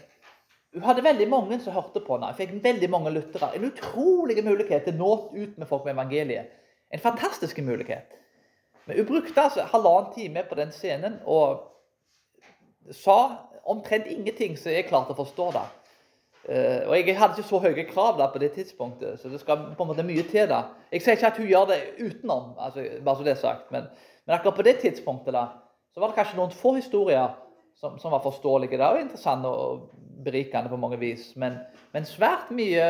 hun 0.75 0.86
hadde 0.89 1.06
veldig 1.06 1.30
mange 1.32 1.60
som 1.63 1.75
hørte 1.77 2.03
på 2.03 2.17
henne. 2.17 2.34
Hun 2.34 2.39
fikk 2.41 2.56
veldig 2.65 2.91
mange 2.91 3.13
lyttere. 3.15 3.53
En 3.56 3.67
utrolig 3.69 4.41
mulighet 4.43 4.88
til 4.88 4.97
å 4.97 4.99
nå 4.99 5.12
ut 5.38 5.58
med 5.58 5.69
folk 5.69 5.88
med 5.88 5.95
evangeliet. 5.95 6.56
En 6.91 7.03
fantastisk 7.03 7.60
mulighet. 7.63 8.16
Men 8.88 8.97
hun 8.97 9.10
brukte 9.10 9.41
altså 9.41 9.65
halvannen 9.71 10.13
time 10.15 10.43
på 10.50 10.56
den 10.56 10.71
scenen 10.71 11.19
og 11.26 11.65
sa 12.95 13.17
omtrent 13.67 14.08
ingenting 14.08 14.56
som 14.58 14.71
jeg 14.71 14.88
klarte 14.88 15.12
å 15.12 15.19
forstå. 15.19 15.50
da. 15.56 15.65
Uh, 16.47 16.88
og 16.88 16.93
Jeg 16.95 17.17
hadde 17.19 17.36
ikke 17.36 17.50
så 17.50 17.60
høye 17.60 17.84
krav 17.89 18.19
da 18.19 18.30
på 18.32 18.39
det 18.39 18.54
tidspunktet, 18.56 19.19
så 19.19 19.30
det 19.30 19.41
skal 19.41 19.65
på 19.76 19.84
en 19.84 19.89
måte 19.89 20.06
mye 20.08 20.23
til. 20.32 20.47
da. 20.47 20.62
Jeg 20.91 21.04
sier 21.04 21.17
ikke 21.17 21.32
at 21.34 21.41
hun 21.41 21.50
gjør 21.50 21.65
det 21.73 21.80
utenom, 22.00 22.54
altså, 22.56 22.86
bare 23.04 23.19
så 23.19 23.28
det 23.28 23.34
er 23.34 23.41
sagt, 23.41 23.71
men, 23.71 23.89
men, 24.23 24.36
akkurat 24.38 24.56
på 24.56 24.67
det 24.67 24.78
tidspunktet 24.80 25.36
da, 25.36 25.43
så 25.91 26.00
var 26.00 26.13
det 26.13 26.19
kanskje 26.21 26.39
noen 26.39 26.56
få 26.56 26.78
historier 26.78 27.36
som, 27.76 28.00
som 28.00 28.15
var 28.15 28.23
forståelige 28.23 28.80
da, 28.80 28.93
og 28.93 29.04
interessante 29.04 29.52
og 29.52 29.89
berikende 30.23 30.71
på 30.71 30.80
mange 30.80 31.00
vis. 31.02 31.34
Men, 31.36 31.60
men 31.91 32.08
svært 32.08 32.47
mye 32.56 32.88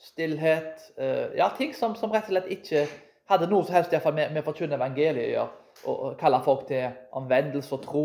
stillhet. 0.00 0.80
Uh, 0.96 1.36
ja, 1.36 1.50
ting 1.58 1.76
som, 1.76 1.92
som, 1.98 2.12
rett 2.14 2.30
og 2.30 2.32
slett 2.32 2.48
ikke 2.56 2.86
hadde 3.30 3.48
noe 3.50 3.66
som 3.66 3.76
helst 3.76 3.94
med, 4.12 4.34
med 4.34 4.44
forkynne 4.46 4.76
evangeliet 4.78 5.28
å 5.28 5.32
gjøre. 5.34 5.56
Og, 5.88 6.00
kalle 6.20 6.42
folk 6.44 6.66
til 6.68 6.90
omvendelse 7.16 7.72
og 7.76 7.82
tro. 7.84 8.04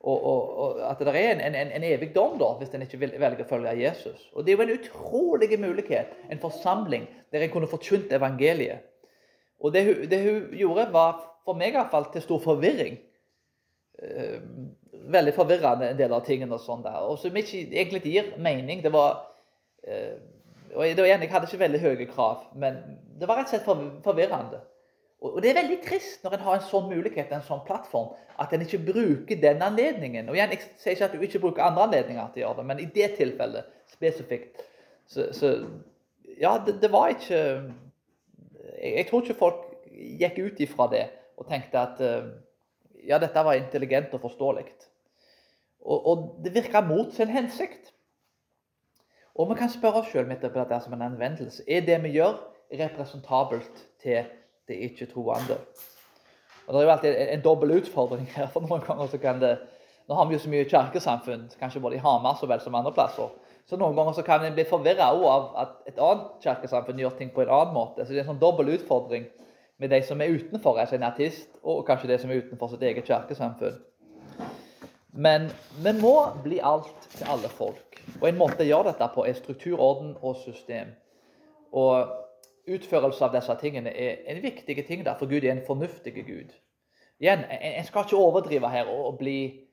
Og, 0.00 0.16
og, 0.16 0.50
og, 0.64 0.78
at 0.86 1.00
det 1.04 1.12
er 1.12 1.34
en, 1.34 1.42
en, 1.48 1.72
en 1.76 1.84
evig 1.84 2.10
dom 2.14 2.38
da, 2.40 2.54
hvis 2.60 2.72
en 2.76 2.84
ikke 2.86 3.00
vil, 3.02 3.16
velger 3.20 3.44
å 3.44 3.50
følge 3.50 3.74
Jesus. 3.82 4.28
Og 4.32 4.44
Det 4.44 4.52
er 4.52 4.56
jo 4.56 4.66
en 4.66 4.76
utrolig 4.78 5.58
mulighet, 5.60 6.14
en 6.32 6.40
forsamling 6.40 7.08
der 7.32 7.44
en 7.44 7.52
kunne 7.52 7.68
forkynt 7.68 8.12
evangeliet. 8.16 8.86
Og 9.60 9.74
det 9.74 9.84
det 10.08 10.20
hun 10.24 10.54
gjorde, 10.56 10.88
var 10.92 11.18
for 11.44 11.58
meg 11.58 11.74
i 11.74 11.76
hvert 11.76 11.92
fall 11.92 12.08
til 12.12 12.24
stor 12.24 12.40
forvirring. 12.44 12.96
Uh, 14.00 14.40
veldig 15.12 15.34
forvirrende, 15.36 15.90
en 15.90 15.98
del 15.98 16.12
av 16.16 16.24
tingene 16.24 16.56
og 16.56 16.64
sånn 16.64 16.84
der. 16.84 17.00
Og 17.04 17.18
som 17.20 17.36
ikke 17.36 17.66
egentlig 17.68 18.02
gir 18.06 18.32
mening. 18.40 18.82
Det 18.84 18.92
var 18.92 19.22
eh, 19.84 20.16
og 20.74 20.82
var 20.82 20.86
igjen, 20.86 21.22
Jeg 21.22 21.30
hadde 21.30 21.46
ikke 21.48 21.64
veldig 21.64 21.80
høye 21.80 22.06
krav, 22.06 22.44
men 22.54 22.76
det 23.18 23.28
var 23.28 23.40
rett 23.40 23.50
og 23.50 23.54
slett 23.54 24.04
forvirrende. 24.04 24.60
Og 25.20 25.42
det 25.42 25.50
er 25.50 25.58
veldig 25.60 25.78
trist 25.84 26.22
når 26.24 26.34
en 26.36 26.44
har 26.46 26.56
en 26.56 26.64
sånn 26.64 26.88
mulighet, 26.88 27.32
en 27.32 27.44
sånn 27.44 27.64
plattform, 27.66 28.14
at 28.40 28.54
en 28.56 28.62
ikke 28.64 28.80
bruker 28.86 29.40
den 29.42 29.60
anledningen. 29.62 30.30
Og 30.30 30.38
igjen, 30.38 30.54
Jeg 30.54 30.70
sier 30.80 30.96
ikke 30.96 31.08
at 31.10 31.12
du 31.12 31.24
ikke 31.26 31.42
bruker 31.42 31.66
andre 31.66 31.88
anledninger 31.88 32.30
til 32.32 32.42
å 32.42 32.46
gjøre 32.46 32.60
det, 32.60 32.66
men 32.70 32.80
i 32.80 32.88
det 32.94 33.10
tilfellet 33.18 33.72
spesifikt 33.92 34.62
så, 35.06 35.32
så 35.32 35.54
Ja, 36.40 36.54
det, 36.64 36.78
det 36.80 36.88
var 36.92 37.10
ikke 37.12 37.36
jeg, 38.80 38.92
jeg 38.96 39.06
tror 39.08 39.22
ikke 39.22 39.38
folk 39.38 39.66
gikk 40.20 40.38
ut 40.38 40.62
ifra 40.64 40.86
det 40.92 41.04
og 41.40 41.48
tenkte 41.48 41.80
at 41.80 42.00
eh, 42.04 42.30
ja, 43.08 43.18
dette 43.20 43.44
var 43.44 43.56
intelligent 43.56 44.12
og 44.16 44.22
forståelig. 44.24 44.66
Og, 45.80 46.06
og 46.06 46.24
det 46.44 46.54
virka 46.54 46.82
mot 46.84 47.12
sin 47.16 47.32
hensikt. 47.32 47.92
Og 49.34 49.50
vi 49.50 49.56
kan 49.58 49.70
spørre 49.70 50.02
oss 50.02 50.10
sjøl 50.10 50.26
om 50.26 50.34
dette 50.34 50.80
som 50.84 50.94
en 50.96 51.06
anvendelse. 51.06 51.64
Er 51.68 51.84
det 51.86 52.02
vi 52.02 52.16
gjør, 52.18 52.38
representabelt 52.70 53.86
til 54.02 54.24
det 54.68 54.76
ikke-troende? 54.90 55.58
Og 56.66 56.74
Det 56.74 56.80
er 56.80 56.86
jo 56.86 56.90
alltid 56.90 57.14
en, 57.16 57.28
en 57.28 57.44
dobbel 57.44 57.76
utfordring 57.80 58.26
her. 58.34 58.46
for 58.46 58.60
noen 58.60 58.82
ganger 58.86 59.06
så 59.06 59.18
kan 59.18 59.40
det, 59.40 59.58
Nå 60.08 60.14
har 60.14 60.26
vi 60.26 60.34
jo 60.34 60.42
så 60.42 60.50
mye 60.50 60.66
kirkesamfunn, 60.66 61.50
kanskje 61.58 61.80
både 61.80 61.94
i 61.96 62.02
Hamar 62.02 62.34
så 62.34 62.46
vel 62.50 62.60
som 62.60 62.74
andre 62.74 62.90
plasser. 62.92 63.28
Så 63.66 63.76
noen 63.78 63.94
ganger 63.94 64.16
så 64.16 64.22
kan 64.26 64.42
en 64.42 64.54
bli 64.56 64.64
forvirra 64.66 65.06
av 65.14 65.52
at 65.62 65.76
et 65.86 65.98
annet 66.02 66.32
kirkesamfunn 66.42 66.98
gjør 66.98 67.12
ting 67.18 67.30
på 67.30 67.44
en 67.44 67.52
annen 67.54 67.74
måte. 67.74 68.02
Så 68.02 68.10
det 68.10 68.18
er 68.18 68.24
en 68.24 68.32
sånn 68.32 68.40
dobbel 68.42 68.72
utfordring 68.74 69.28
med 69.78 69.90
de 69.94 70.00
som 70.02 70.20
er 70.20 70.34
utenfor, 70.34 70.78
altså 70.78 70.98
en 70.98 71.06
artist, 71.06 71.48
og 71.62 71.86
kanskje 71.86 72.10
de 72.10 72.18
som 72.18 72.30
er 72.30 72.42
utenfor 72.42 72.72
sitt 72.72 72.82
eget 72.82 73.06
kirkesamfunn. 73.06 73.78
Men 75.12 75.48
vi 75.84 75.94
må 76.00 76.16
bli 76.42 76.58
alt 76.62 77.08
til 77.14 77.30
alle 77.30 77.48
folk. 77.48 77.89
Og 78.20 78.28
en 78.28 78.38
måte 78.38 78.64
å 78.64 78.68
gjøre 78.68 78.92
dette 78.92 79.08
på 79.14 79.24
er 79.26 79.38
struktur, 79.38 79.78
orden 79.80 80.16
og 80.22 80.36
system. 80.44 80.92
Og 81.72 82.10
utførelse 82.70 83.24
av 83.24 83.34
disse 83.34 83.56
tingene 83.60 83.90
er 83.90 84.22
en 84.30 84.42
viktig 84.42 84.76
ting, 84.86 85.04
der, 85.04 85.18
for 85.18 85.30
Gud 85.30 85.44
er 85.44 85.54
en 85.54 85.66
fornuftig 85.66 86.14
Gud. 86.26 86.52
Igjen, 87.20 87.44
En 87.50 87.84
skal 87.84 88.04
ikke 88.04 88.16
overdrive 88.16 88.68
her 88.68 88.88
og 88.88 89.18
bli 89.18 89.66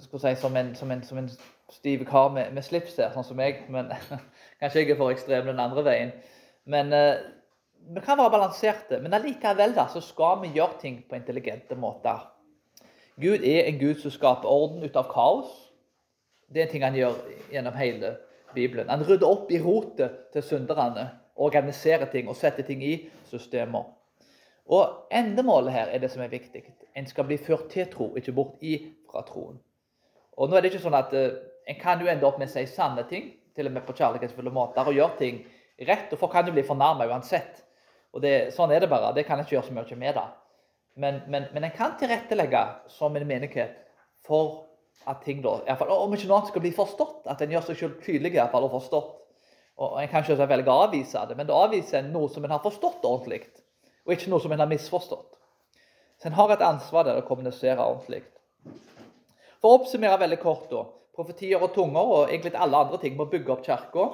skal 0.00 0.20
si, 0.20 0.34
som, 0.40 0.56
en, 0.56 0.74
som, 0.76 0.90
en, 0.90 1.02
som 1.02 1.18
en 1.18 1.30
stiv 1.72 2.04
kar 2.08 2.30
med, 2.34 2.52
med 2.54 2.64
slips 2.64 2.98
her, 3.00 3.12
sånn 3.14 3.26
som 3.26 3.40
jeg. 3.42 3.62
Men 3.72 3.90
kanskje 4.60 4.82
jeg 4.82 4.92
er 4.94 5.00
for 5.00 5.14
ekstrem 5.14 5.48
den 5.48 5.62
andre 5.62 5.84
veien. 5.86 6.12
Men 6.68 6.92
uh, 6.94 7.20
vi 7.94 8.02
kan 8.04 8.20
være 8.20 8.34
balanserte. 8.36 9.00
Men 9.02 9.16
allikevel 9.16 9.74
da, 9.76 9.88
så 9.92 10.02
skal 10.04 10.42
vi 10.44 10.54
gjøre 10.56 10.80
ting 10.82 11.00
på 11.08 11.18
intelligente 11.18 11.78
måter. 11.78 12.26
Gud 13.18 13.42
er 13.42 13.66
en 13.66 13.80
Gud 13.80 14.02
som 14.02 14.14
skaper 14.14 14.50
orden 14.50 14.84
ut 14.84 14.98
av 14.98 15.08
kaos. 15.10 15.50
Det 16.48 16.62
er 16.62 16.66
en 16.66 16.72
ting 16.72 16.84
han 16.84 16.96
gjør 16.96 17.16
gjennom 17.52 17.76
hele 17.76 18.14
Bibelen. 18.54 18.88
Han 18.88 19.04
rydder 19.04 19.28
opp 19.28 19.50
i 19.52 19.60
rotet 19.60 20.32
til 20.32 20.42
synderne, 20.42 21.10
organiserer 21.36 22.08
ting 22.10 22.28
og 22.28 22.36
setter 22.36 22.66
ting 22.66 22.82
i 22.82 22.94
systemer. 23.28 23.84
Og 24.68 25.08
Endemålet 25.14 25.72
her 25.72 25.92
er 25.92 26.00
det 26.02 26.10
som 26.12 26.22
er 26.22 26.32
viktig. 26.32 26.64
En 26.96 27.06
skal 27.06 27.28
bli 27.28 27.38
ført 27.40 27.68
til 27.72 27.88
tro, 27.92 28.10
ikke 28.16 28.34
bort 28.36 28.64
ifra 28.64 29.22
troen. 29.28 29.60
Og 30.36 30.48
nå 30.48 30.56
er 30.56 30.64
det 30.64 30.72
ikke 30.72 30.84
sånn 30.84 30.98
at 30.98 31.14
uh, 31.14 31.30
En 31.68 31.76
kan 31.76 32.00
jo 32.00 32.08
ende 32.08 32.24
opp 32.24 32.38
med 32.40 32.48
å 32.48 32.52
si 32.54 32.62
sanne 32.64 33.02
ting, 33.04 33.26
til 33.52 33.66
og 33.68 33.74
med 33.74 33.84
på 33.84 33.92
kjærlighetsfulle 33.92 34.48
måter, 34.54 34.86
og 34.88 34.96
gjøre 34.96 35.18
ting 35.18 35.42
rett. 35.84 36.12
Og 36.14 36.20
folk 36.20 36.32
kan 36.32 36.46
jo 36.48 36.54
bli 36.54 36.62
fornærma 36.64 37.04
uansett. 37.10 37.58
Og 38.16 38.22
det, 38.24 38.54
Sånn 38.56 38.72
er 38.72 38.80
det 38.80 38.88
bare. 38.88 39.10
Det 39.12 39.26
kan 39.28 39.36
en 39.36 39.44
ikke 39.44 39.58
gjøre 39.58 39.66
så 39.66 39.74
mye 39.76 39.98
med 40.00 40.16
det. 40.16 40.24
Men, 40.96 41.20
men, 41.28 41.50
men 41.52 41.66
en 41.68 41.74
kan 41.76 41.92
tilrettelegge 42.00 42.62
som 42.94 43.16
en 43.20 43.28
menighet 43.28 43.76
for 44.24 44.67
at 45.06 45.22
ting 45.24 45.40
da, 45.44 45.54
i 45.64 45.76
fall, 45.78 45.90
Om 45.94 46.14
ikke 46.14 46.28
noe 46.28 46.40
annet 46.40 46.52
skal 46.52 46.64
bli 46.64 46.74
forstått, 46.74 47.22
at 47.30 47.40
en 47.42 47.54
gjør 47.54 47.66
seg 47.68 47.80
selv 47.80 48.02
tydelig 48.04 48.34
i 48.34 48.38
hvert 48.40 48.52
fall, 48.52 48.66
og 48.66 48.74
forstått. 48.74 49.14
Og 49.78 50.00
En 50.02 50.08
kan 50.10 50.24
ikke 50.24 50.48
velge 50.50 50.74
å 50.74 50.84
avvise 50.88 51.24
det, 51.28 51.36
men 51.38 51.46
da 51.46 51.58
avviser 51.62 52.00
en 52.00 52.12
noe 52.12 52.28
som 52.32 52.44
en 52.44 52.50
har 52.50 52.62
forstått 52.64 53.04
ordentlig, 53.06 53.44
og 54.04 54.14
ikke 54.14 54.32
noe 54.32 54.42
som 54.42 54.52
en 54.52 54.64
har 54.64 54.70
misforstått. 54.70 55.38
Så 56.18 56.28
en 56.28 56.34
har 56.34 56.50
et 56.50 56.64
ansvar 56.66 57.06
der 57.06 57.20
å 57.20 57.26
kommunisere 57.26 57.78
ordentlig. 57.84 58.24
For 59.62 59.70
å 59.70 59.78
oppsummere 59.78 60.18
veldig 60.18 60.40
kort, 60.42 60.66
da. 60.72 60.82
Profetier 61.14 61.62
og 61.62 61.72
tunger 61.74 62.10
og 62.14 62.30
egentlig 62.30 62.58
alle 62.58 62.78
andre 62.84 62.98
ting 63.02 63.16
må 63.18 63.26
bygge 63.30 63.54
opp 63.54 63.64
kirka. 63.66 64.08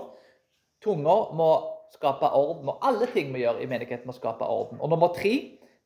Tunger 0.84 1.32
må 1.36 1.48
skape 1.94 2.28
orden, 2.36 2.68
og 2.68 2.84
alle 2.84 3.08
ting 3.12 3.32
vi 3.32 3.44
gjør 3.44 3.60
i 3.62 3.68
menigheten, 3.70 4.06
må 4.08 4.16
skape 4.16 4.44
orden. 4.44 4.80
Og 4.80 4.92
nummer 4.92 5.12
tre 5.16 5.34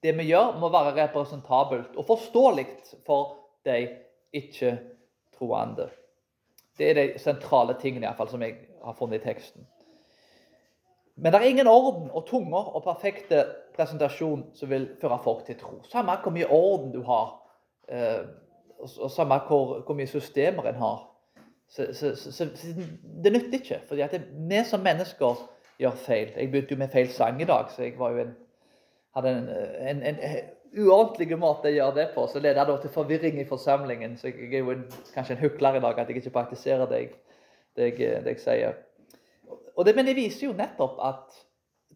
det 0.02 0.14
vi 0.14 0.28
gjør, 0.30 0.54
må 0.62 0.70
være 0.70 0.94
representabelt 0.94 1.96
og 1.98 2.06
forståelig 2.06 2.66
for 3.06 3.34
de 3.66 3.88
ikke-troende. 4.32 5.88
Det 6.78 6.90
er 6.90 6.94
de 6.94 7.18
sentrale 7.18 7.74
tingene 7.80 8.06
i 8.06 8.08
hvert 8.08 8.16
fall, 8.16 8.30
som 8.30 8.42
jeg 8.42 8.54
har 8.84 8.96
funnet 8.98 9.20
i 9.20 9.24
teksten. 9.24 9.66
Men 11.16 11.32
det 11.32 11.40
er 11.40 11.50
ingen 11.50 11.66
orden 11.66 12.10
og 12.10 12.26
tunger 12.26 12.74
og 12.76 12.84
perfekte 12.84 13.44
presentasjon 13.76 14.44
som 14.54 14.70
vil 14.70 14.88
føre 15.00 15.18
folk 15.22 15.46
til 15.46 15.58
tro. 15.58 15.80
Samme 15.90 16.14
hvor 16.22 16.34
mye 16.34 16.46
orden 16.46 16.92
du 16.94 17.02
har. 17.02 17.32
Eh, 17.88 18.22
og 18.78 19.10
samme 19.10 19.40
hvor, 19.48 19.80
hvor, 19.80 19.94
mye 19.94 20.06
systemer 20.06 20.68
en 20.68 20.74
har. 20.74 21.00
Så, 21.68 21.88
så, 21.92 22.14
så, 22.14 22.46
det 23.24 23.32
nytter 23.32 23.58
ikke. 23.58 23.80
For 23.88 23.98
vi 23.98 24.60
som 24.64 24.80
mennesker 24.80 25.42
gjør 25.78 25.90
feil. 25.90 26.30
Jeg 26.36 26.50
begynte 26.50 26.74
jo 26.74 26.78
med 26.78 26.94
feil 26.94 27.10
sang 27.10 27.42
i 27.42 27.44
dag, 27.44 27.66
så 27.70 27.82
jeg 27.82 27.98
var 27.98 28.14
jo 28.14 28.22
en, 28.22 28.36
hadde 29.16 29.30
en, 29.30 30.02
en, 30.02 30.02
en 30.06 30.36
uordentlig 30.76 31.38
måte 31.38 31.70
jeg 31.70 31.78
gjør 31.78 31.94
det 31.96 32.06
på. 32.14 32.26
Så 32.26 32.40
leder 32.42 32.64
det 32.68 32.80
til 32.82 32.90
forvirring 32.90 33.40
i 33.40 33.48
forsamlingen. 33.48 34.16
Så 34.16 34.28
jeg 34.28 34.52
er 34.52 34.58
jo 34.58 34.70
en, 34.74 34.84
kanskje 35.14 35.36
en 35.36 35.42
hukler 35.42 35.78
i 35.78 35.80
dag 35.80 35.98
at 35.98 36.08
jeg 36.08 36.16
ikke 36.16 36.34
praktiserer 36.34 36.86
det 36.86 37.00
jeg, 37.02 37.10
det 37.76 37.90
jeg, 37.90 38.22
det 38.24 38.36
jeg 38.36 38.44
sier. 38.44 38.78
Det, 39.84 39.94
men 39.94 40.06
det 40.06 40.16
viser 40.16 40.48
jo 40.48 40.56
nettopp 40.58 40.98
at 41.06 41.44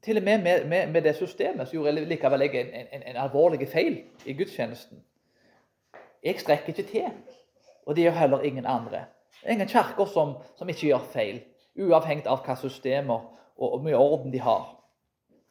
til 0.03 0.19
og 0.19 0.23
med 0.23 0.43
med, 0.43 0.65
med, 0.67 0.87
med 0.91 1.03
det 1.03 1.17
systemet 1.17 1.69
så 1.69 1.77
gjorde 1.77 1.95
jeg 1.95 2.09
likevel 2.11 2.43
en, 2.43 2.75
en, 2.75 3.03
en 3.03 3.17
alvorlig 3.17 3.69
feil 3.69 4.03
i 4.27 4.35
gudstjenesten. 4.35 5.03
Jeg 6.23 6.41
strekker 6.41 6.69
ikke 6.69 6.91
til. 6.91 7.11
Og 7.87 7.97
det 7.97 8.05
gjør 8.05 8.11
heller 8.11 8.41
ingen 8.41 8.67
andre. 8.67 9.05
Det 9.43 9.49
er 9.49 9.53
ingen 9.53 9.69
kirker 9.69 10.05
som, 10.05 10.37
som, 10.59 10.69
ikke 10.69 10.87
gjør 10.87 11.07
feil, 11.13 11.41
uavhengig 11.79 12.29
av 12.31 12.45
hva 12.47 12.55
systemer 12.57 13.25
og, 13.59 13.73
og 13.73 13.81
mye 13.83 13.99
orden 13.99 14.33
de 14.33 14.41
har. 14.41 14.69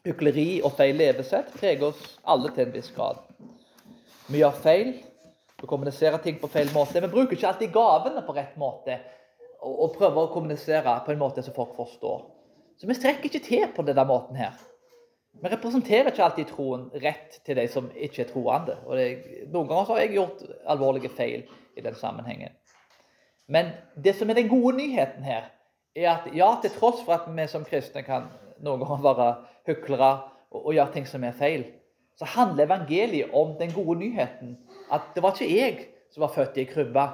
Hykleri 0.08 0.62
og 0.66 0.74
feil 0.80 0.96
levesett 0.98 1.52
preger 1.54 1.92
oss 1.92 2.02
alle 2.26 2.50
til 2.56 2.66
en 2.66 2.74
viss 2.74 2.90
grad. 2.96 3.20
Vi 4.32 4.40
gjør 4.42 4.56
feil, 4.64 4.96
vi 5.62 5.70
kommuniserer 5.70 6.18
ting 6.24 6.40
på 6.42 6.50
feil 6.50 6.72
måte. 6.74 7.04
Vi 7.04 7.10
bruker 7.12 7.38
ikke 7.38 7.52
alltid 7.52 7.74
gavene 7.76 8.24
på 8.26 8.34
rett 8.34 8.56
måte 8.58 8.98
og, 9.62 9.92
prøver 9.94 10.24
å 10.24 10.32
kommunisere 10.34 10.96
på 11.06 11.14
en 11.14 11.22
måte 11.22 11.44
som 11.46 11.54
folk 11.54 11.76
forstår. 11.78 12.24
Så 12.82 12.90
vi 12.90 12.98
strekker 12.98 13.30
ikke 13.30 13.44
til 13.46 13.68
på 13.76 13.86
denne 13.86 14.08
måten 14.10 14.40
her. 14.42 14.58
Vi 15.38 15.52
representerer 15.54 16.10
ikke 16.10 16.26
alltid 16.26 16.50
troen 16.50 16.88
rett 17.04 17.38
til 17.46 17.60
de 17.62 17.68
som 17.70 17.92
ikke 17.94 18.26
er 18.26 18.32
troende. 18.32 18.80
Og 18.88 18.98
det, 18.98 19.08
noen 19.54 19.70
ganger 19.70 19.92
har 19.92 20.02
jeg 20.02 20.16
gjort 20.18 20.42
alvorlige 20.74 21.14
feil 21.14 21.46
i 21.78 21.86
den 21.86 21.96
sammenhengen. 21.96 22.58
Men 23.52 23.76
det 24.02 24.16
som 24.18 24.30
er 24.30 24.42
den 24.42 24.50
gode 24.50 24.80
nyheten 24.80 25.24
her, 25.28 25.52
er 25.94 26.10
at 26.16 26.32
ja, 26.34 26.56
til 26.64 26.74
tross 26.74 27.04
for 27.06 27.20
at 27.20 27.30
vi 27.30 27.46
som 27.52 27.68
kristne 27.68 28.02
kan 28.08 28.32
noen 28.62 28.84
ganger 28.84 29.04
være 29.06 29.30
hyklere 29.70 30.12
og, 30.52 30.66
og 30.66 30.74
gjøre 30.76 30.94
ting 30.96 31.08
som 31.10 31.24
er 31.28 31.38
feil, 31.38 31.66
så 32.20 32.28
handler 32.36 32.68
evangeliet 32.68 33.34
om 33.34 33.56
den 33.60 33.74
gode 33.74 33.98
nyheten. 34.00 34.58
At 34.92 35.14
det 35.16 35.24
var 35.24 35.36
ikke 35.36 35.54
jeg 35.56 35.78
som 36.12 36.26
var 36.26 36.34
født 36.36 36.58
i 36.58 36.68
ei 36.68 37.08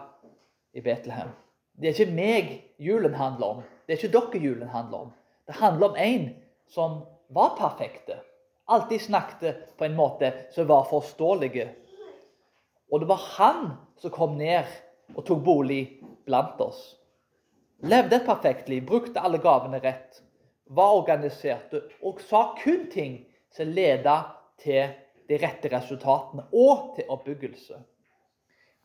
i 0.77 0.81
Betlehem. 0.81 1.29
Det 1.77 1.89
er 1.89 1.93
ikke 1.93 2.13
meg 2.17 2.49
julen 2.81 3.13
handler 3.13 3.47
om. 3.47 3.61
Det 3.85 3.93
er 3.93 4.01
ikke 4.01 4.15
dere 4.17 4.43
julen 4.43 4.69
handler 4.69 5.07
om. 5.07 5.11
Det 5.47 5.55
handler 5.55 5.89
om 5.89 5.95
en 5.95 6.25
som 6.67 7.01
var 7.29 7.55
perfekte. 7.57 8.19
Alltid 8.67 9.01
snakket 9.01 9.77
på 9.77 9.85
en 9.85 9.95
måte 9.95 10.33
som 10.51 10.67
var 10.67 10.89
forståelige. 10.89 11.69
Og 12.91 12.99
det 12.99 13.07
var 13.07 13.23
han 13.37 13.71
som 14.01 14.11
kom 14.11 14.35
ned 14.37 14.67
og 15.15 15.23
tok 15.25 15.43
bolig 15.43 15.81
blant 16.25 16.59
oss. 16.61 16.95
Levde 17.87 18.17
et 18.17 18.25
perfekt 18.25 18.69
liv, 18.69 18.83
brukte 18.83 19.21
alle 19.21 19.39
gavene 19.39 19.79
rett, 19.79 20.21
var 20.69 20.97
organisert 20.99 21.73
og 22.01 22.21
sa 22.21 22.53
kun 22.63 22.87
ting 22.91 23.19
som 23.55 23.69
ledet 23.71 24.19
til 24.63 24.95
de 25.27 25.37
rette 25.41 25.69
resultatene 25.71 26.47
og 26.53 26.95
til 26.95 27.09
oppbyggelse. 27.09 27.77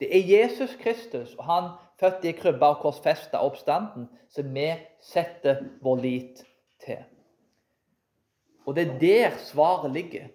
Det 0.01 0.09
er 0.11 0.27
Jesus 0.27 0.75
Kristus 0.81 1.35
og 1.39 1.45
han 1.47 1.71
født 2.01 2.25
i 2.27 2.33
krybba 2.35 2.73
og 2.75 2.83
korsfesta 2.83 3.39
oppstanden 3.39 4.09
som 4.35 4.55
vi 4.55 4.69
setter 5.03 5.63
vår 5.83 6.01
lit 6.03 6.45
til. 6.83 7.03
Og 8.67 8.77
det 8.77 8.87
er 8.89 8.99
der 8.99 9.37
svaret 9.39 9.91
ligger. 9.91 10.27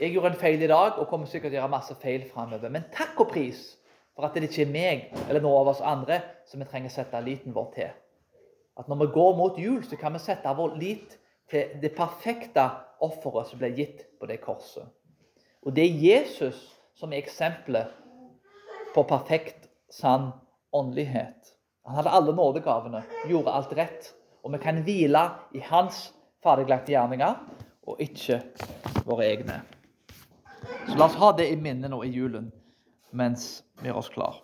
Jeg 0.00 0.10
gjorde 0.12 0.32
en 0.32 0.40
feil 0.40 0.62
i 0.62 0.66
dag 0.66 0.98
og 0.98 1.08
kommer 1.08 1.26
sikkert 1.26 1.50
til 1.50 1.58
å 1.58 1.62
gjøre 1.62 1.74
masse 1.74 1.94
feil 2.02 2.22
framover. 2.30 2.70
Men 2.70 2.86
takk 2.94 3.20
og 3.20 3.30
pris 3.34 3.60
for 4.16 4.26
at 4.26 4.34
det 4.34 4.48
ikke 4.48 4.64
er 4.64 4.72
meg 4.72 5.26
eller 5.28 5.42
noen 5.42 5.60
av 5.62 5.72
oss 5.74 5.82
andre 5.84 6.20
som 6.48 6.62
vi 6.62 6.68
trenger 6.70 6.90
å 6.90 6.94
sette 6.96 7.20
liten 7.24 7.54
vår 7.54 7.68
til. 7.76 7.92
At 8.78 8.88
når 8.88 9.02
vi 9.02 9.12
går 9.14 9.36
mot 9.36 9.58
jul, 9.58 9.82
så 9.84 9.96
kan 10.00 10.14
vi 10.16 10.22
sette 10.22 10.54
vår 10.56 10.76
lit 10.80 11.18
til 11.50 11.74
det 11.82 11.92
perfekte 11.96 12.64
offeret 13.02 13.50
som 13.50 13.60
ble 13.60 13.72
gitt 13.76 14.06
på 14.20 14.28
det 14.30 14.40
korset. 14.44 14.86
Og 15.62 15.74
det 15.76 15.84
er 15.84 16.00
Jesus 16.00 16.60
som 16.98 17.12
er 17.12 17.22
eksempelet 17.22 17.92
på 18.94 19.04
perfekt, 19.08 19.68
sann 19.92 20.30
åndelighet. 20.72 21.52
Han 21.84 21.98
hadde 21.98 22.14
alle 22.16 22.34
nådegavene, 22.36 23.02
gjorde 23.28 23.52
alt 23.52 23.72
rett. 23.76 24.12
Og 24.42 24.52
vi 24.54 24.58
kan 24.62 24.80
hvile 24.86 25.22
i 25.54 25.60
hans 25.66 26.08
ferdiglagte 26.42 26.94
gjerninger. 26.94 27.34
og 27.82 27.98
ikke 27.98 28.36
våre 29.06 29.26
egne. 29.26 29.56
Så 30.86 30.94
la 30.94 31.08
oss 31.08 31.18
ha 31.18 31.32
det 31.34 31.48
i 31.50 31.56
minne 31.58 31.88
nå 31.90 32.02
i 32.06 32.12
julen 32.14 32.52
mens 33.10 33.64
vi 33.80 33.90
gjør 33.90 33.98
oss 33.98 34.10
klar. 34.14 34.36